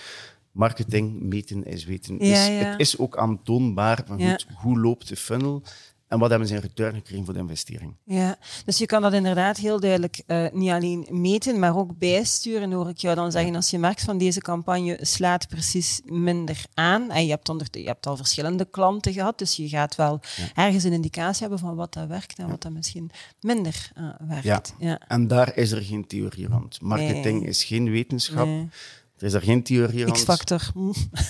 Marketing, 0.53 1.21
meten 1.23 1.65
is 1.65 1.85
weten. 1.85 2.17
Ja, 2.25 2.47
ja. 2.47 2.71
Het 2.71 2.81
is 2.81 2.99
ook 2.99 3.17
aantoonbaar 3.17 4.03
van 4.07 4.23
goed, 4.23 4.47
hoe 4.55 4.81
loopt 4.81 5.09
de 5.09 5.17
funnel 5.17 5.63
en 6.09 6.19
wat 6.19 6.31
hebben 6.31 6.49
ze 6.49 6.55
in 6.55 6.61
return 6.61 6.95
gekregen 6.95 7.25
voor 7.25 7.35
de 7.35 7.41
investering. 7.41 7.97
Ja, 8.05 8.37
dus 8.65 8.79
je 8.79 8.87
kan 8.87 9.03
dat 9.03 9.13
inderdaad 9.13 9.57
heel 9.57 9.81
duidelijk 9.81 10.23
eh, 10.27 10.47
niet 10.53 10.71
alleen 10.71 11.07
meten, 11.11 11.59
maar 11.59 11.77
ook 11.77 11.99
bijsturen, 11.99 12.73
hoor 12.73 12.89
ik 12.89 12.99
jou 12.99 13.15
dan 13.15 13.33
zeggen. 13.33 13.55
Als 13.55 13.71
je 13.71 13.79
merkt 13.79 14.03
van 14.03 14.19
deze 14.19 14.41
campagne 14.41 14.99
slaat 15.01 15.49
precies 15.49 16.01
minder 16.05 16.65
aan, 16.75 17.11
en 17.11 17.25
je 17.25 17.31
hebt, 17.31 17.49
onder, 17.49 17.67
je 17.71 17.87
hebt 17.87 18.07
al 18.07 18.17
verschillende 18.17 18.65
klanten 18.71 19.13
gehad, 19.13 19.39
dus 19.39 19.57
je 19.57 19.69
gaat 19.69 19.95
wel 19.95 20.21
ergens 20.55 20.85
een 20.85 20.93
indicatie 20.93 21.41
hebben 21.41 21.59
van 21.59 21.75
wat 21.75 21.93
dat 21.95 22.09
werkt 22.09 22.39
en 22.39 22.49
wat 22.49 22.63
dat 22.63 22.73
misschien 22.73 23.11
minder 23.41 23.91
eh, 23.95 24.05
werkt. 24.29 24.45
Ja. 24.45 24.61
ja. 24.79 25.01
En 25.09 25.27
daar 25.29 25.57
is 25.57 25.71
er 25.71 25.83
geen 25.83 26.07
theorie 26.07 26.47
rond. 26.49 26.81
Marketing 26.81 27.41
Nee. 27.41 27.49
is 27.49 27.65
geen 27.65 27.91
wetenschap. 27.91 28.47
Nee. 28.47 28.69
Er 29.19 29.27
is 29.27 29.33
er 29.33 29.43
geen 29.43 29.63
theorie. 29.63 30.13
X-factor. 30.13 30.63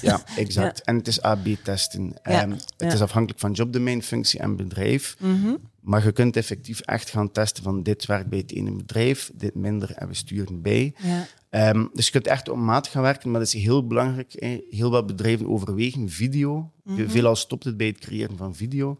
Ja, 0.02 0.20
exact. 0.36 0.82
En 0.82 0.96
het 0.96 1.08
is 1.08 1.24
A-B-testen. 1.24 2.04
Ja, 2.22 2.42
Ehm, 2.42 2.50
het 2.50 2.72
ja. 2.76 2.92
is 2.92 3.00
afhankelijk 3.00 3.40
van 3.40 3.52
jobdomein, 3.52 4.02
functie 4.02 4.40
en 4.40 4.56
bedrijf. 4.56 5.16
Mhm. 5.18 5.54
Maar 5.80 6.04
je 6.04 6.12
kunt 6.12 6.36
effectief 6.36 6.80
echt 6.80 7.10
gaan 7.10 7.30
testen 7.32 7.62
van 7.62 7.82
dit 7.82 8.06
werkt 8.06 8.28
bij 8.28 8.38
het 8.38 8.52
ene 8.52 8.72
bedrijf, 8.72 9.30
dit 9.34 9.54
minder 9.54 9.92
en 9.92 10.08
we 10.08 10.14
sturen 10.14 10.62
bij. 10.62 10.94
Ja. 11.02 11.26
Ehm, 11.50 11.84
dus 11.92 12.04
je 12.06 12.12
kunt 12.12 12.26
echt 12.26 12.48
op 12.48 12.56
maat 12.56 12.86
gaan 12.88 13.02
werken, 13.02 13.30
maar 13.30 13.40
dat 13.40 13.54
is 13.54 13.62
heel 13.62 13.86
belangrijk. 13.86 14.60
Heel 14.70 14.90
wat 14.90 15.06
bedrijven 15.06 15.48
overwegen 15.48 16.10
video. 16.10 16.70
Mhm. 16.84 17.08
Veelal 17.08 17.36
stopt 17.36 17.64
het 17.64 17.76
bij 17.76 17.86
het 17.86 17.98
creëren 17.98 18.36
van 18.36 18.54
video. 18.54 18.98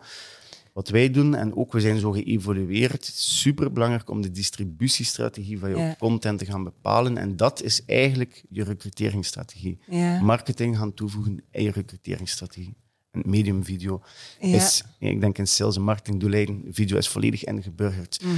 Wat 0.77 0.89
wij 0.89 1.11
doen, 1.11 1.35
en 1.35 1.57
ook 1.57 1.73
we 1.73 1.81
zijn 1.81 1.99
zo 1.99 2.11
geëvolueerd, 2.11 2.93
het 2.93 3.07
is 3.07 3.41
super 3.41 3.73
belangrijk 3.73 4.11
om 4.11 4.23
de 4.23 4.31
distributiestrategie 4.31 5.59
van 5.59 5.71
je 5.71 5.77
Ja. 5.77 5.97
content 5.99 6.39
te 6.39 6.45
gaan 6.45 6.65
bepalen. 6.65 7.17
En 7.19 7.37
dat 7.37 7.63
is 7.63 7.85
eigenlijk 7.85 8.45
je 8.51 8.65
recruteringsstrategie. 8.65 9.79
Ja. 9.91 10.21
Marketing 10.21 10.77
gaan 10.77 10.95
toevoegen 10.95 11.43
in 11.51 11.63
je 11.63 11.71
recruteringsstrategie. 11.71 12.75
Een 13.11 13.23
medium 13.27 13.65
video 13.65 14.03
Ja. 14.41 14.57
is, 14.57 14.85
ik 14.99 15.21
denk 15.21 15.39
in 15.39 15.47
sales 15.47 15.77
en 15.77 15.83
marketingdoeleinden, 15.83 16.63
video 16.71 16.97
is 16.97 17.09
volledig 17.09 17.45
ingeburgerd. 17.45 18.23
Mhm. 18.23 18.35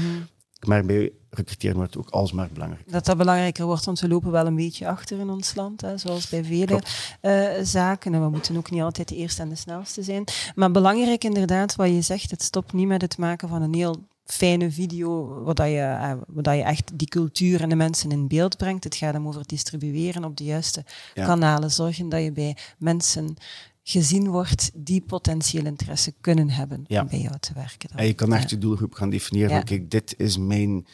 Ik 0.61 0.67
merk 0.67 0.87
bij 0.87 1.13
recruteren 1.31 1.77
wordt 1.77 1.97
ook 1.97 2.11
alsmaar 2.11 2.49
belangrijker. 2.53 2.93
Dat 2.93 3.05
dat 3.05 3.17
belangrijker 3.17 3.65
wordt, 3.67 3.85
want 3.85 4.01
we 4.01 4.09
lopen 4.09 4.31
wel 4.31 4.47
een 4.47 4.55
beetje 4.55 4.89
achter 4.89 5.19
in 5.19 5.31
ons 5.31 5.55
land, 5.55 5.81
hè, 5.81 5.99
zoals 5.99 6.29
bij 6.29 6.45
vele 6.45 6.83
uh, 7.23 7.49
zaken. 7.63 8.15
En 8.15 8.23
we 8.23 8.29
moeten 8.29 8.57
ook 8.57 8.71
niet 8.71 8.83
altijd 8.83 9.09
de 9.09 9.17
eerste 9.17 9.43
en 9.43 9.49
de 9.49 9.55
snelste 9.55 10.03
zijn. 10.03 10.25
Maar 10.55 10.71
belangrijk 10.71 11.25
inderdaad, 11.25 11.77
wat 11.77 11.89
je 11.89 12.01
zegt, 12.01 12.31
het 12.31 12.43
stopt 12.43 12.73
niet 12.73 12.87
met 12.87 13.03
het 13.03 13.19
maken 13.19 13.49
van 13.49 13.63
een 13.63 13.75
heel 13.75 13.97
fijne 14.25 14.71
video, 14.71 15.43
waar, 15.43 15.69
je, 15.69 15.81
uh, 15.81 16.13
waar 16.27 16.57
je 16.57 16.63
echt 16.63 16.99
die 16.99 17.09
cultuur 17.09 17.61
en 17.61 17.69
de 17.69 17.77
mensen 17.77 18.11
in 18.11 18.29
beeld 18.29 18.57
brengt. 18.57 18.85
Het 18.85 18.95
gaat 18.95 19.15
om 19.15 19.29
over 19.29 19.47
distribueren 19.47 20.25
op 20.25 20.37
de 20.37 20.45
juiste 20.45 20.85
kanalen. 21.15 21.71
Zorgen 21.71 22.09
dat 22.09 22.23
je 22.23 22.33
bij 22.33 22.57
mensen 22.79 23.37
gezien 23.91 24.29
wordt 24.29 24.71
die 24.75 25.01
potentieel 25.01 25.65
interesse 25.65 26.15
kunnen 26.21 26.51
hebben 26.51 26.85
om 26.89 27.09
bij 27.09 27.21
jou 27.21 27.39
te 27.41 27.53
werken. 27.55 27.91
En 27.91 28.07
je 28.07 28.13
kan 28.13 28.35
echt 28.35 28.51
je 28.51 28.59
doelgroep 28.59 28.93
gaan 28.93 29.11
definiëren. 29.11 29.51
Van, 29.51 29.65
kijk, 29.65 29.91
dit 29.91 30.15
is 30.17 30.39
mijn 30.39 30.87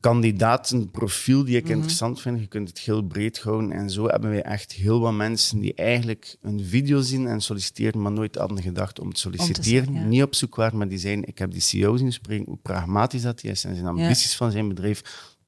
kandidatenprofiel 0.00 1.44
die 1.44 1.56
ik 1.56 1.62
mhm. 1.62 1.72
interessant 1.72 2.20
vind. 2.20 2.40
Je 2.40 2.46
kunt 2.46 2.68
het 2.68 2.78
heel 2.78 3.02
breed 3.02 3.40
houden. 3.40 3.72
En 3.72 3.90
zo 3.90 4.06
hebben 4.06 4.30
wij 4.30 4.42
echt 4.42 4.72
heel 4.72 5.00
wat 5.00 5.12
mensen 5.12 5.58
die 5.58 5.74
eigenlijk 5.74 6.36
een 6.40 6.64
video 6.64 7.00
zien 7.00 7.26
en 7.26 7.40
solliciteren, 7.40 8.02
maar 8.02 8.12
nooit 8.12 8.34
hadden 8.34 8.62
gedacht 8.62 9.00
om 9.00 9.12
te 9.12 9.20
solliciteren. 9.20 10.08
Niet 10.08 10.22
op 10.22 10.34
zoek 10.34 10.54
waren, 10.54 10.78
maar 10.78 10.88
die 10.88 10.98
zijn, 10.98 11.24
ik 11.24 11.38
heb 11.38 11.50
die 11.50 11.60
CEO 11.60 11.96
zien 11.96 12.12
spreken, 12.12 12.46
hoe 12.46 12.58
pragmatisch 12.62 13.22
dat 13.22 13.42
hij 13.42 13.50
is 13.50 13.64
en 13.64 13.74
zijn 13.74 13.86
ambities 13.86 14.36
van 14.36 14.50
zijn 14.50 14.68
bedrijf. 14.68 15.02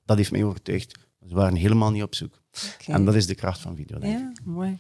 Dat 0.05 0.17
heeft 0.17 0.31
mij 0.31 0.45
overtuigd. 0.45 0.99
Ze 1.29 1.35
waren 1.35 1.57
helemaal 1.57 1.91
niet 1.91 2.03
op 2.03 2.15
zoek. 2.15 2.43
En 2.87 3.05
dat 3.05 3.15
is 3.15 3.27
de 3.27 3.35
kracht 3.35 3.61
van 3.61 3.77
video. 3.77 3.99
Denk 3.99 4.19
ja, 4.19 4.33
mooi. 4.45 4.79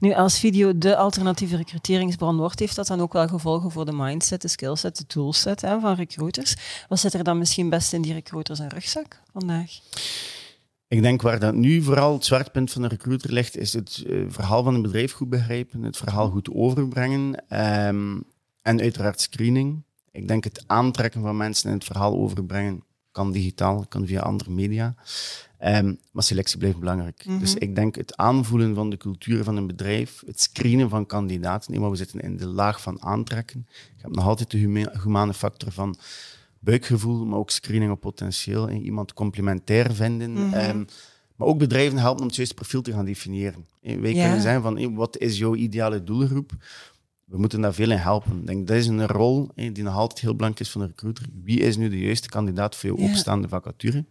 Nu, 0.00 0.12
als 0.12 0.38
video 0.38 0.78
de 0.78 0.96
alternatieve 0.96 1.56
recruteringsbron 1.56 2.36
wordt, 2.36 2.58
heeft 2.58 2.76
dat 2.76 2.86
dan 2.86 3.00
ook 3.00 3.12
wel 3.12 3.28
gevolgen 3.28 3.70
voor 3.70 3.84
de 3.84 3.92
mindset, 3.92 4.42
de 4.42 4.48
skillset, 4.48 4.96
de 4.96 5.06
toolset 5.06 5.60
hè, 5.60 5.80
van 5.80 5.94
recruiters? 5.94 6.56
Wat 6.88 6.98
zit 6.98 7.14
er 7.14 7.24
dan 7.24 7.38
misschien 7.38 7.68
best 7.68 7.92
in 7.92 8.02
die 8.02 8.12
recruiters 8.12 8.58
en 8.58 8.68
rugzak 8.68 9.20
vandaag? 9.32 9.70
Ik 10.88 11.02
denk 11.02 11.22
waar 11.22 11.38
dat 11.38 11.54
nu 11.54 11.82
vooral 11.82 12.12
het 12.12 12.24
zwaartepunt 12.24 12.72
van 12.72 12.82
de 12.82 12.88
recruiter 12.88 13.32
ligt, 13.32 13.56
is 13.56 13.72
het 13.72 14.04
uh, 14.06 14.24
verhaal 14.28 14.62
van 14.62 14.74
een 14.74 14.82
bedrijf 14.82 15.12
goed 15.12 15.28
begrijpen, 15.28 15.82
het 15.82 15.96
verhaal 15.96 16.30
goed 16.30 16.50
overbrengen 16.50 17.44
um, 17.86 18.24
en 18.62 18.80
uiteraard 18.80 19.20
screening. 19.20 19.82
Ik 20.10 20.28
denk 20.28 20.44
het 20.44 20.64
aantrekken 20.66 21.22
van 21.22 21.36
mensen 21.36 21.68
en 21.68 21.74
het 21.74 21.84
verhaal 21.84 22.16
overbrengen 22.16 22.84
kan 23.12 23.32
digitaal, 23.32 23.86
kan 23.88 24.06
via 24.06 24.20
andere 24.20 24.50
media. 24.50 24.94
Um, 25.64 25.98
maar 26.12 26.22
selectie 26.22 26.58
blijft 26.58 26.78
belangrijk. 26.78 27.24
Mhm. 27.26 27.38
Dus 27.38 27.54
ik 27.54 27.74
denk 27.74 27.94
het 27.94 28.16
aanvoelen 28.16 28.74
van 28.74 28.90
de 28.90 28.96
cultuur 28.96 29.44
van 29.44 29.56
een 29.56 29.66
bedrijf, 29.66 30.22
het 30.26 30.40
screenen 30.40 30.88
van 30.88 31.06
kandidaten. 31.06 31.70
Nee, 31.70 31.80
maar 31.80 31.90
we 31.90 31.96
zitten 31.96 32.20
in 32.20 32.36
de 32.36 32.46
laag 32.46 32.82
van 32.82 33.02
aantrekken. 33.02 33.66
Je 33.68 34.02
hebt 34.02 34.14
nog 34.14 34.26
altijd 34.26 34.50
de 34.50 34.88
humane 35.02 35.34
factor 35.34 35.72
van 35.72 35.96
buikgevoel, 36.58 37.26
maar 37.26 37.38
ook 37.38 37.50
screening 37.50 37.92
op 37.92 38.00
potentieel. 38.00 38.68
En 38.68 38.82
iemand 38.82 39.12
complementair 39.12 39.94
vinden. 39.94 40.32
Mhm. 40.32 40.54
Ehm, 40.54 40.84
maar 41.36 41.48
ook 41.48 41.58
bedrijven 41.58 41.98
helpen 41.98 42.20
om 42.20 42.26
het 42.26 42.36
juiste 42.36 42.54
profiel 42.54 42.82
te 42.82 42.92
gaan 42.92 43.04
definiëren. 43.04 43.66
Wij 43.80 44.12
kunnen 44.12 44.40
zeggen 44.40 44.62
van, 44.62 44.94
wat 44.94 45.18
is 45.18 45.38
jouw 45.38 45.54
ideale 45.54 46.04
doelgroep? 46.04 46.52
We 47.32 47.38
moeten 47.38 47.60
daar 47.60 47.74
veel 47.74 47.90
in 47.90 47.96
helpen. 47.96 48.40
Ik 48.40 48.46
denk, 48.46 48.66
dat 48.66 48.76
is 48.76 48.86
een 48.86 49.06
rol 49.06 49.48
die 49.54 49.82
nog 49.82 49.94
altijd 49.94 50.20
heel 50.20 50.34
belangrijk 50.34 50.66
is 50.66 50.72
van 50.72 50.80
de 50.80 50.86
recruiter. 50.86 51.26
Wie 51.42 51.60
is 51.60 51.76
nu 51.76 51.88
de 51.88 51.98
juiste 51.98 52.28
kandidaat 52.28 52.76
voor 52.76 52.90
je 52.90 52.96
opstaande 52.96 53.48
vacature? 53.48 54.04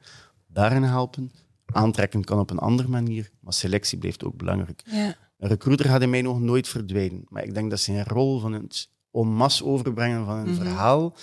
Daarin 0.48 0.84
helpen. 0.84 1.32
Aantrekken 1.66 2.24
kan 2.24 2.40
op 2.40 2.50
een 2.50 2.60
andere 2.60 2.90
manier, 2.90 3.32
maar 3.40 3.54
selectie 3.54 3.98
blijft 3.98 4.24
ook 4.24 4.38
belangrijk. 4.38 4.82
Ja. 4.86 5.16
Een 5.38 5.50
recruiter 5.50 5.86
gaat 5.86 6.02
in 6.02 6.10
mij 6.10 6.22
nog 6.22 6.40
nooit 6.40 6.68
verdwijnen. 6.68 7.26
Maar 7.28 7.44
ik 7.44 7.54
denk 7.54 7.70
dat 7.70 7.80
zijn 7.80 8.04
rol 8.04 8.40
van 8.40 8.54
het 8.54 8.90
en 9.12 9.64
overbrengen 9.64 10.26
van 10.26 10.38
een 10.38 10.54
mhm. 10.54 10.62
verhaal 10.62 11.16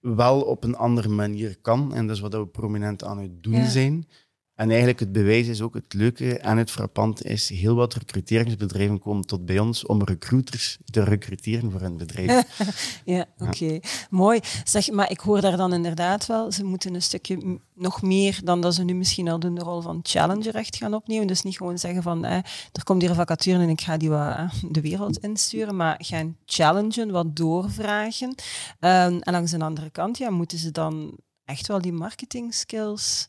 wel 0.00 0.40
op 0.40 0.64
een 0.64 0.76
andere 0.76 1.08
manier 1.08 1.58
kan. 1.60 1.94
En 1.94 2.06
dat 2.06 2.16
is 2.16 2.22
wat 2.22 2.34
we 2.34 2.46
prominent 2.46 3.04
aan 3.04 3.18
het 3.18 3.42
doen 3.42 3.66
zijn. 3.66 4.08
En 4.54 4.68
eigenlijk 4.68 5.00
het 5.00 5.12
bewijs 5.12 5.46
is 5.46 5.60
ook 5.60 5.74
het 5.74 5.92
leuke 5.92 6.38
en 6.38 6.56
het 6.56 6.70
frappant 6.70 7.24
is, 7.24 7.48
heel 7.48 7.74
wat 7.74 7.94
recruteringsbedrijven 7.94 8.98
komen 8.98 9.26
tot 9.26 9.46
bij 9.46 9.58
ons 9.58 9.86
om 9.86 10.02
recruiters 10.04 10.78
te 10.84 11.04
recruteren 11.04 11.70
voor 11.70 11.80
hun 11.80 11.96
bedrijf. 11.96 12.44
ja, 13.04 13.26
oké. 13.38 13.80
Mooi. 14.10 14.40
Zeg, 14.64 14.90
maar 14.90 15.10
ik 15.10 15.20
hoor 15.20 15.40
daar 15.40 15.56
dan 15.56 15.72
inderdaad 15.72 16.26
wel, 16.26 16.52
ze 16.52 16.64
moeten 16.64 16.94
een 16.94 17.02
stukje 17.02 17.58
nog 17.74 18.02
meer 18.02 18.40
dan 18.44 18.60
dat 18.60 18.74
ze 18.74 18.84
nu 18.84 18.94
misschien 18.94 19.28
al 19.28 19.38
doen, 19.38 19.54
de 19.54 19.60
rol 19.60 19.80
van 19.80 20.00
challenger 20.02 20.54
echt 20.54 20.76
gaan 20.76 20.94
opnemen. 20.94 21.26
Dus 21.26 21.42
niet 21.42 21.56
gewoon 21.56 21.78
zeggen 21.78 22.02
van, 22.02 22.24
er 22.24 22.84
komt 22.84 23.00
hier 23.00 23.10
een 23.10 23.16
vacature 23.16 23.62
en 23.62 23.68
ik 23.68 23.80
ga 23.80 23.96
die 23.96 24.10
wat 24.10 24.36
eh, 24.36 24.50
de 24.70 24.80
wereld 24.80 25.18
insturen, 25.18 25.76
maar 25.76 25.96
gaan 25.98 26.36
challengen, 26.44 27.10
wat 27.10 27.36
doorvragen. 27.36 28.28
Um, 28.28 29.20
en 29.20 29.32
langs 29.32 29.50
de 29.50 29.60
andere 29.60 29.90
kant, 29.90 30.18
ja, 30.18 30.30
moeten 30.30 30.58
ze 30.58 30.70
dan 30.70 31.18
echt 31.44 31.66
wel 31.66 31.80
die 31.80 31.92
marketing 31.92 32.54
skills 32.54 33.28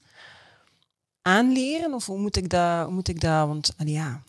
aanleren? 1.25 1.93
Of 1.93 2.05
hoe 2.05 2.19
moet 2.19 2.37
ik 2.37 2.49
dat, 2.49 2.85
hoe 2.85 2.93
moet 2.93 3.07
ik 3.07 3.21
dat 3.21 3.47
want 3.47 3.73
ja... 3.77 4.23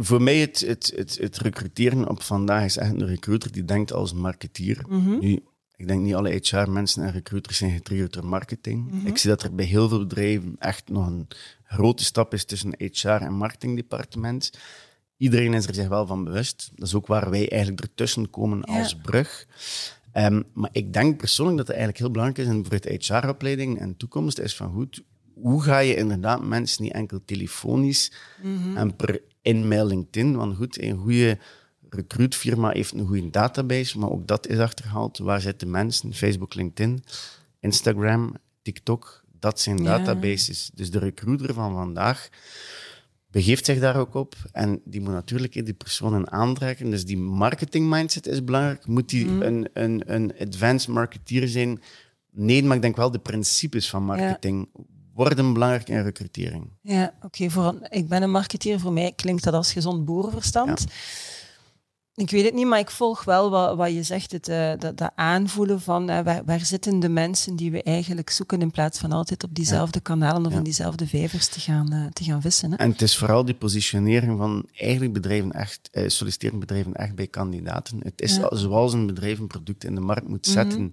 Voor 0.00 0.22
mij 0.22 0.38
het, 0.38 0.60
het, 0.60 0.92
het, 0.96 1.18
het 1.18 1.38
recruteren 1.38 2.08
op 2.08 2.22
vandaag 2.22 2.64
is 2.64 2.76
echt 2.76 2.90
een 2.90 3.06
recruiter 3.06 3.52
die 3.52 3.64
denkt 3.64 3.92
als 3.92 4.12
marketeer. 4.12 4.84
Mhm. 4.88 5.18
nu, 5.18 5.42
ik 5.76 5.86
denk 5.86 6.02
niet 6.02 6.14
alle 6.14 6.40
HR-mensen 6.42 7.02
en 7.02 7.12
recruiters 7.12 7.56
zijn 7.56 7.70
getriggerd 7.70 8.12
door 8.12 8.26
marketing. 8.26 8.90
Mhm. 8.90 9.06
Ik 9.06 9.18
zie 9.18 9.30
dat 9.30 9.42
er 9.42 9.54
bij 9.54 9.64
heel 9.64 9.88
veel 9.88 9.98
bedrijven 9.98 10.56
echt 10.58 10.88
nog 10.88 11.06
een 11.06 11.28
grote 11.64 12.04
stap 12.04 12.34
is 12.34 12.44
tussen 12.44 12.74
HR 12.76 13.08
en 13.08 13.34
marketingdepartement. 13.34 14.50
Iedereen 15.16 15.54
is 15.54 15.66
er 15.66 15.74
zich 15.74 15.88
wel 15.88 16.06
van 16.06 16.24
bewust. 16.24 16.70
Dat 16.74 16.86
is 16.86 16.94
ook 16.94 17.06
waar 17.06 17.30
wij 17.30 17.50
eigenlijk 17.50 17.80
ertussen 17.82 18.30
komen 18.30 18.64
als 18.64 18.96
brug. 18.96 19.46
Um, 20.14 20.44
maar 20.52 20.70
ik 20.72 20.92
denk 20.92 21.16
persoonlijk 21.16 21.56
dat 21.56 21.66
het 21.66 21.76
eigenlijk 21.76 22.04
heel 22.04 22.12
belangrijk 22.12 22.48
is 22.48 22.54
in 22.54 22.64
voor 22.64 22.72
het 22.72 23.06
HR-opleiding 23.06 23.78
en 23.78 23.96
toekomst 23.96 24.38
is 24.38 24.56
van 24.56 24.72
goed, 24.72 25.02
hoe 25.42 25.62
ga 25.62 25.78
je 25.78 25.96
inderdaad 25.96 26.42
mensen 26.42 26.82
niet 26.82 26.92
enkel 26.92 27.20
telefonisch 27.24 28.12
mhm. 28.42 28.76
en 28.76 28.96
per 28.96 29.22
in-mail 29.42 29.86
LinkedIn, 29.86 30.36
want 30.36 30.56
goed, 30.56 30.82
een 30.82 30.98
goede 30.98 31.38
recruitfirma 31.90 32.70
heeft 32.70 32.92
een 32.92 33.06
goede 33.06 33.30
database, 33.30 33.98
maar 33.98 34.10
ook 34.10 34.26
dat 34.26 34.46
is 34.46 34.58
achterhaald. 34.58 35.18
Waar 35.18 35.40
zitten 35.40 35.70
mensen? 35.70 36.14
Facebook, 36.14 36.54
LinkedIn, 36.54 37.04
Instagram, 37.60 38.34
TikTok, 38.62 39.24
dat 39.38 39.60
zijn 39.60 39.84
databases. 39.84 40.70
Dus 40.74 40.90
de 40.90 40.98
recruiter 40.98 41.54
van 41.54 41.72
vandaag 41.72 42.28
begeeft 43.30 43.64
zich 43.64 43.80
daar 43.80 43.96
ook 43.96 44.14
op 44.14 44.34
en 44.52 44.80
die 44.84 45.00
moet 45.00 45.12
natuurlijk 45.12 45.52
die 45.52 45.74
personen 45.74 46.30
aantrekken. 46.30 46.90
Dus 46.90 47.04
die 47.04 47.18
marketing 47.18 47.90
mindset 47.90 48.26
is 48.26 48.44
belangrijk. 48.44 48.86
Moet 48.86 49.08
die 49.08 49.26
mhm. 49.26 49.42
een, 49.42 49.68
een, 49.72 50.02
een 50.06 50.32
advanced 50.40 50.88
marketeer 50.88 51.48
zijn? 51.48 51.80
Nee, 52.30 52.64
maar 52.64 52.76
ik 52.76 52.82
denk 52.82 52.96
wel 52.96 53.10
de 53.10 53.18
principes 53.18 53.90
van 53.90 54.04
marketing 54.04 54.68
worden 55.18 55.52
belangrijk 55.52 55.88
in 55.88 56.02
recrutering. 56.02 56.70
Ja, 56.82 57.14
oké. 57.22 57.50
voor 57.50 57.74
ik 57.88 58.08
ben 58.08 58.22
een 58.22 58.30
marketeer. 58.30 58.80
Voor 58.80 58.92
mij 58.92 59.12
klinkt 59.16 59.44
dat 59.44 59.54
als 59.54 59.72
gezond 59.72 60.04
boerenverstand. 60.04 60.86
Ik 62.14 62.30
weet 62.30 62.44
het 62.44 62.54
niet, 62.54 62.66
maar 62.66 62.78
ik 62.78 62.90
volg 62.90 63.24
wel 63.24 63.50
wat, 63.50 63.76
wat 63.76 63.92
je 63.92 64.02
zegt. 64.02 64.32
Het, 64.32 64.48
uh, 64.48 64.72
dat, 64.78 64.96
dat, 64.96 65.12
aanvoelen 65.14 65.80
van 65.80 66.10
uh, 66.10 66.20
waar, 66.20 66.44
waar, 66.44 66.60
zitten 66.60 67.00
de 67.00 67.08
mensen 67.08 67.56
die 67.56 67.70
we 67.70 67.82
eigenlijk 67.82 68.30
zoeken 68.30 68.60
in 68.60 68.70
plaats 68.70 68.98
van 68.98 69.12
altijd 69.12 69.44
op 69.44 69.54
diezelfde 69.54 70.00
kanalen 70.00 70.46
of 70.46 70.52
in 70.52 70.62
diezelfde 70.62 71.06
vijvers 71.06 71.48
te 71.48 71.60
gaan, 71.60 71.94
uh, 71.94 72.06
te 72.06 72.24
gaan 72.24 72.40
vissen. 72.40 72.70
Hè? 72.70 72.76
En 72.76 72.90
het 72.90 73.02
is 73.02 73.16
vooral 73.16 73.44
die 73.44 73.54
positionering 73.54 74.38
van 74.38 74.68
eigenlijk 74.74 75.12
bedrijven 75.12 75.52
echt, 75.52 75.90
solliciterende 75.92 76.66
bedrijven 76.66 76.94
echt 76.94 77.14
bij 77.14 77.26
kandidaten. 77.26 78.00
Het 78.02 78.20
is 78.20 78.40
zoals 78.50 78.92
een 78.92 79.06
bedrijf 79.06 79.38
een 79.38 79.46
product 79.46 79.84
in 79.84 79.94
de 79.94 80.00
markt 80.00 80.28
moet 80.28 80.46
zetten. 80.46 80.80
Mhm. 80.80 80.90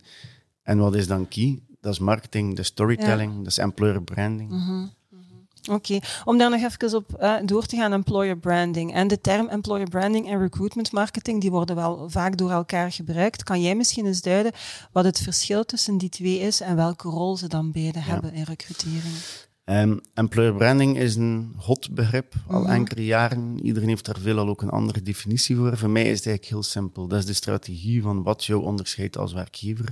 En 0.63 0.77
wat 0.77 0.95
is 0.95 1.07
dan 1.07 1.27
key? 1.27 1.59
Dat 1.85 1.93
is 1.93 1.99
marketing, 1.99 2.57
is 2.57 2.67
storytelling, 2.67 3.37
dat 3.37 3.47
is 3.47 3.57
employer 3.57 4.01
branding. 4.01 4.49
Mhm, 4.49 4.71
mhm. 4.71 5.71
Oké, 5.71 5.99
om 6.23 6.37
daar 6.37 6.49
nog 6.49 6.63
even 6.63 6.95
op 6.95 7.17
uh, 7.21 7.35
door 7.45 7.65
te 7.65 7.75
gaan, 7.75 7.93
employer 7.93 8.37
branding. 8.37 8.93
En 8.93 9.07
de 9.07 9.21
term 9.21 9.47
employer 9.47 9.89
branding 9.89 10.29
en 10.29 10.39
recruitment 10.39 10.91
marketing, 10.91 11.41
die 11.41 11.51
worden 11.51 11.75
wel 11.75 12.09
vaak 12.09 12.37
door 12.37 12.51
elkaar 12.51 12.91
gebruikt. 12.91 13.43
Kan 13.43 13.61
jij 13.61 13.75
misschien 13.75 14.05
eens 14.05 14.21
duiden 14.21 14.51
wat 14.91 15.05
het 15.05 15.19
verschil 15.19 15.65
tussen 15.65 15.97
die 15.97 16.09
twee 16.09 16.39
is 16.39 16.61
en 16.61 16.75
welke 16.75 17.09
rol 17.09 17.37
ze 17.37 17.47
dan 17.47 17.71
beide 17.71 17.99
hebben 17.99 18.33
in 18.33 18.43
recrutering? 18.43 19.13
Um, 19.65 20.01
employer 20.13 20.53
branding 20.53 20.97
is 20.97 21.15
een 21.15 21.53
hot 21.57 21.93
begrip, 21.93 22.33
al 22.47 22.61
mhm. 22.61 22.71
enkele 22.71 23.05
jaren. 23.05 23.65
Iedereen 23.65 23.89
heeft 23.89 24.05
daar 24.05 24.19
veelal 24.19 24.47
ook 24.47 24.61
een 24.61 24.69
andere 24.69 25.01
definitie 25.01 25.55
voor. 25.55 25.77
Voor 25.77 25.89
mij 25.89 26.03
is 26.03 26.17
het 26.17 26.27
eigenlijk 26.27 26.45
heel 26.45 26.63
simpel. 26.63 27.07
Dat 27.07 27.19
is 27.19 27.25
de 27.25 27.33
strategie 27.33 28.01
van 28.01 28.23
wat 28.23 28.45
jou 28.45 28.63
onderscheidt 28.63 29.17
als 29.17 29.33
werkgever. 29.33 29.85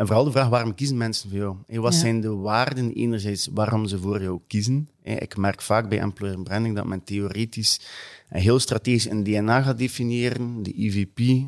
En 0.00 0.06
vooral 0.06 0.24
de 0.24 0.30
vraag, 0.30 0.48
waarom 0.48 0.74
kiezen 0.74 0.96
mensen 0.96 1.30
voor 1.30 1.38
jou? 1.38 1.80
wat 1.80 1.94
zijn 1.94 2.20
de 2.20 2.34
waarden 2.34 2.92
enerzijds 2.92 3.48
waarom 3.52 3.86
ze 3.86 3.98
voor 3.98 4.22
jou 4.22 4.40
kiezen? 4.46 4.88
Ik 5.02 5.36
merk 5.36 5.62
vaak 5.62 5.88
bij 5.88 6.00
employer 6.00 6.42
branding 6.42 6.76
dat 6.76 6.86
men 6.86 7.04
theoretisch 7.04 7.80
en 8.28 8.40
heel 8.40 8.58
strategisch 8.58 9.10
een 9.10 9.22
DNA 9.22 9.62
gaat 9.62 9.78
definiëren, 9.78 10.62
de 10.62 10.72
EVP. 10.76 11.46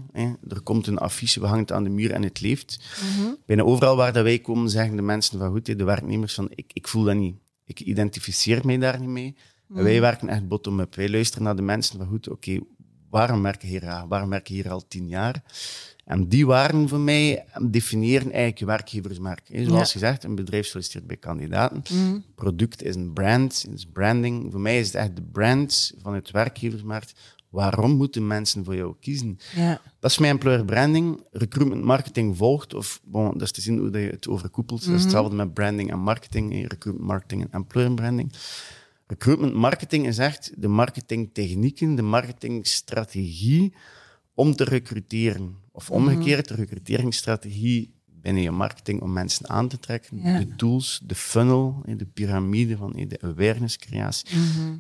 Er 0.49 0.61
komt 0.62 0.87
een 0.87 0.99
affiche, 0.99 1.40
we 1.40 1.47
hangen 1.47 1.62
het 1.62 1.73
aan 1.73 1.85
de 1.85 1.90
muur 1.90 2.11
en 2.11 2.23
het 2.23 2.40
leeft. 2.40 2.80
Mm 3.18 3.37
Bijna 3.47 3.62
overal 3.62 3.97
waar 3.97 4.12
dat 4.12 4.25
wij 4.25 4.38
komen, 4.38 4.71
zeggen 4.71 4.97
de 4.97 5.02
mensen 5.02 5.38
van 5.38 5.50
goed, 5.50 5.66
de 5.66 5.85
werknemers 5.85 6.35
van 6.35 6.49
ik, 6.54 6.71
ik 6.73 6.88
voel 6.88 7.04
dat 7.04 7.16
niet. 7.16 7.37
Ik 7.64 7.80
identificeer 7.80 8.66
mij 8.66 8.78
daar 8.78 9.00
niet 9.00 9.09
mee. 9.09 9.37
Mhm. 9.66 9.82
Wij 9.82 10.00
werken 10.00 10.28
echt 10.28 10.49
bottom-up. 10.49 10.94
Wij 10.94 11.09
luisteren 11.09 11.44
naar 11.44 11.56
de 11.56 11.62
mensen 11.62 11.99
van 11.99 12.06
goed, 12.06 12.28
oké, 12.28 12.59
waarom 13.11 13.42
werken 13.42 13.68
hier 13.68 13.80
graag? 13.80 14.04
Waarom 14.04 14.30
werken 14.30 14.54
hier 14.54 14.71
al 14.71 14.87
tien 14.88 15.09
jaar? 15.09 15.42
En 16.04 16.28
die 16.28 16.47
waarden 16.47 16.88
voor 16.88 17.00
mij 17.00 17.44
definiëren 17.71 18.26
eigenlijk 18.26 18.59
je 18.59 18.66
werkgeversmerk. 18.66 19.42
Zoals 19.52 19.68
Ja. 19.71 19.85
gezegd, 19.85 20.25
een 20.25 20.35
bedrijf 20.35 20.66
solliciteert 20.66 21.06
bij 21.06 21.16
kandidaten. 21.16 21.82
Mhm. 21.97 22.18
Product 22.35 22.82
is 22.82 22.94
een 22.94 23.12
brand, 23.12 23.66
is 23.75 23.87
branding. 23.92 24.50
Voor 24.50 24.61
mij 24.61 24.78
is 24.78 24.87
het 24.87 24.94
echt 24.94 25.16
de 25.16 25.23
brand 25.23 25.92
van 26.02 26.14
het 26.14 26.30
werkgeversmerk. 26.30 27.12
Waarom 27.49 27.97
moeten 27.97 28.26
mensen 28.26 28.64
voor 28.64 28.76
jou 28.76 28.94
kiezen? 29.00 29.38
Ja. 29.54 29.80
Dat 30.00 30.11
is 30.11 30.18
mijn 30.18 30.32
employer 30.32 30.64
branding. 30.64 31.21
Recruitment 31.30 31.85
marketing 31.85 32.37
volgt, 32.37 32.75
of 32.75 33.00
bon, 33.04 33.32
dat 33.32 33.42
is 33.42 33.52
te 33.52 33.61
zien 33.61 33.78
hoe 33.78 33.90
dat 33.90 34.02
je 34.02 34.09
het 34.09 34.28
overkoepelt. 34.28 34.85
Dat 34.85 34.94
is 34.94 35.02
hetzelfde 35.02 35.35
met 35.37 35.54
branding 35.54 35.90
en 35.90 35.99
marketing, 35.99 36.52
recruitment 36.68 37.09
marketing 37.11 37.42
en 37.42 37.49
employer 37.52 37.94
branding. 37.94 38.32
Recruitment 39.06 39.54
marketing 39.54 40.06
is 40.06 40.18
echt 40.18 40.52
de 40.56 40.68
marketingtechnieken, 40.68 41.94
de 41.94 42.02
marketingstrategie 42.02 43.75
om 44.35 44.55
te 44.57 44.65
recruteren. 44.65 45.57
Of 45.73 45.91
omgekeerd, 45.91 46.49
de 46.49 46.55
recruteringsstrategie 46.55 47.95
binnen 48.07 48.43
je 48.43 48.51
marketing 48.51 49.01
om 49.01 49.12
mensen 49.12 49.49
aan 49.49 49.69
te 49.69 49.79
trekken. 49.79 50.21
Ja. 50.23 50.39
De 50.39 50.55
tools, 50.57 51.01
de 51.05 51.15
funnel, 51.15 51.83
de 51.97 52.07
piramide 52.07 52.77
van 52.77 52.93
de 52.93 53.19
awareness-creatie. 53.21 54.29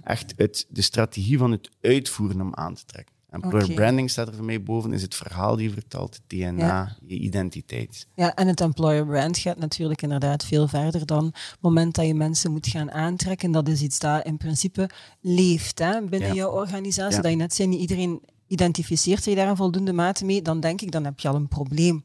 Echt 0.04 0.32
het, 0.36 0.66
de 0.68 0.82
strategie 0.82 1.38
van 1.38 1.50
het 1.50 1.70
uitvoeren 1.80 2.40
om 2.40 2.54
aan 2.54 2.74
te 2.74 2.84
trekken. 2.84 3.14
Employer 3.30 3.64
Oké. 3.64 3.74
branding 3.74 4.10
staat 4.10 4.28
er 4.28 4.34
voor 4.34 4.44
mij 4.44 4.62
boven, 4.62 4.92
is 4.92 5.02
het 5.02 5.14
verhaal 5.14 5.56
die 5.56 5.68
je 5.68 5.72
vertelt, 5.74 6.14
het 6.14 6.22
DNA, 6.26 6.66
Ja. 6.66 6.96
je 7.06 7.18
identiteit. 7.18 8.06
Ja, 8.14 8.34
en 8.34 8.46
het 8.46 8.60
employer 8.60 9.06
brand 9.06 9.38
gaat 9.38 9.58
natuurlijk 9.58 10.02
inderdaad 10.02 10.44
veel 10.44 10.68
verder 10.68 11.06
dan 11.06 11.24
het 11.24 11.56
moment 11.60 11.94
dat 11.94 12.06
je 12.06 12.14
mensen 12.14 12.52
moet 12.52 12.66
gaan 12.66 12.90
aantrekken. 12.90 13.50
Dat 13.50 13.68
is 13.68 13.82
iets 13.82 13.98
dat 13.98 14.24
in 14.26 14.36
principe 14.36 14.90
leeft 15.20 15.78
hè, 15.78 16.02
binnen 16.02 16.28
Ja. 16.28 16.34
jouw 16.34 16.50
organisatie. 16.50 17.22
Dat 17.22 17.30
je 17.30 17.36
net 17.36 17.54
zei, 17.54 17.68
niet 17.68 17.80
iedereen 17.80 18.22
identificeert 18.52 19.22
zich 19.22 19.34
daar 19.34 19.48
in 19.48 19.56
voldoende 19.56 19.92
mate 19.92 20.24
mee. 20.24 20.42
Dan 20.42 20.60
denk 20.60 20.80
ik, 20.80 20.90
dan 20.92 21.04
heb 21.04 21.20
je 21.20 21.28
al 21.28 21.34
een 21.34 21.48
probleem. 21.48 22.04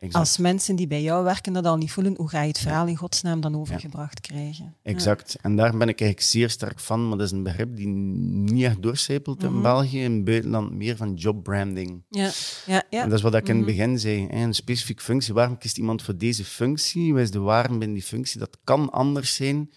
Exact. 0.00 0.14
Als 0.24 0.36
mensen 0.38 0.76
die 0.76 0.86
bij 0.86 1.02
jou 1.02 1.24
werken 1.24 1.52
dat 1.52 1.64
al 1.64 1.76
niet 1.76 1.92
voelen, 1.92 2.14
hoe 2.16 2.28
ga 2.28 2.40
je 2.42 2.48
het 2.48 2.58
verhaal 2.58 2.86
in 2.86 2.96
godsnaam 2.96 3.40
dan 3.40 3.56
overgebracht 3.56 4.20
krijgen? 4.20 4.74
Exact. 4.82 5.36
En 5.42 5.56
daar 5.56 5.70
ben 5.76 5.88
ik 5.88 6.00
eigenlijk 6.00 6.30
zeer 6.30 6.50
sterk 6.50 6.80
van, 6.80 7.08
maar 7.08 7.18
dat 7.18 7.26
is 7.26 7.32
een 7.32 7.42
begrip 7.42 7.76
die 7.76 7.86
niet 7.86 8.62
echt 8.64 8.82
doorcijpelt 8.82 9.42
Mhm. 9.42 9.54
in 9.54 9.62
België, 9.62 10.02
in 10.02 10.12
het 10.12 10.24
buitenland 10.24 10.72
meer 10.72 10.96
van 10.96 11.14
jobbranding. 11.14 12.02
Ja, 12.08 12.30
ja, 12.66 12.82
ja. 12.90 13.02
En 13.02 13.08
dat 13.08 13.18
is 13.18 13.24
wat 13.24 13.34
ik 13.34 13.48
in 13.48 13.56
het 13.56 13.66
Mhm. 13.66 13.76
begin 13.76 13.98
zei. 13.98 14.26
Een 14.30 14.54
specifieke 14.54 15.02
functie. 15.02 15.34
Waarom 15.34 15.58
kiest 15.58 15.78
iemand 15.78 16.02
voor 16.02 16.16
deze 16.16 16.44
functie? 16.44 17.12
Wat 17.12 17.22
is 17.22 17.30
de 17.30 17.38
waarde 17.38 17.68
binnen 17.78 17.92
die 17.96 18.02
functie? 18.06 18.38
Dat 18.38 18.58
kan 18.64 18.90
anders 18.90 19.34
zijn 19.34 19.70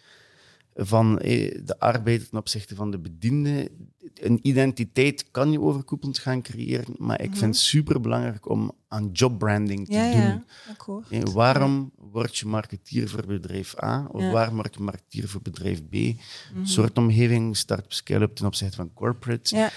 van 0.75 1.20
eh, 1.20 1.60
de 1.65 1.80
arbeider 1.80 2.30
ten 2.30 2.38
opzichte 2.39 2.75
van 2.75 2.92
de 2.92 3.00
bediende. 3.00 3.72
Een 4.13 4.39
identiteit 4.42 5.32
kan 5.32 5.51
je 5.51 5.60
overkoepelend 5.62 6.20
gaan 6.20 6.42
creëren, 6.42 6.94
maar 6.98 7.22
ik 7.22 7.36
vind 7.36 7.56
het 7.56 7.63
superbelangrijk 7.63 8.50
om 8.50 8.72
aan 8.88 9.10
jobbranding 9.13 9.86
te 9.86 9.94
ja, 9.94 10.12
doen. 10.12 10.22
ja, 10.22 10.44
akkoord. 10.70 11.10
Hè, 11.10 11.20
waarom 11.24 11.92
word 12.12 12.38
je 12.38 12.46
marketeer 12.48 13.10
voor 13.10 13.25
bedrijf 13.25 13.84
A 13.84 14.08
of 14.12 14.22
Ja. 14.22 14.32
waarom 14.32 14.56
word 14.56 14.74
je 14.75 14.82
marketeer 14.82 15.27
voor 15.27 15.42
bedrijf 15.42 15.82
B? 15.89 15.94
Mhm. 15.94 16.15
Soort 16.63 16.98
omgeving, 16.98 17.58
start-up, 17.58 17.94
scale-up 17.94 18.36
ten 18.36 18.46
opzichte 18.46 18.75
van 18.75 18.94
corporate. 18.94 19.56
Ja, 19.56 19.72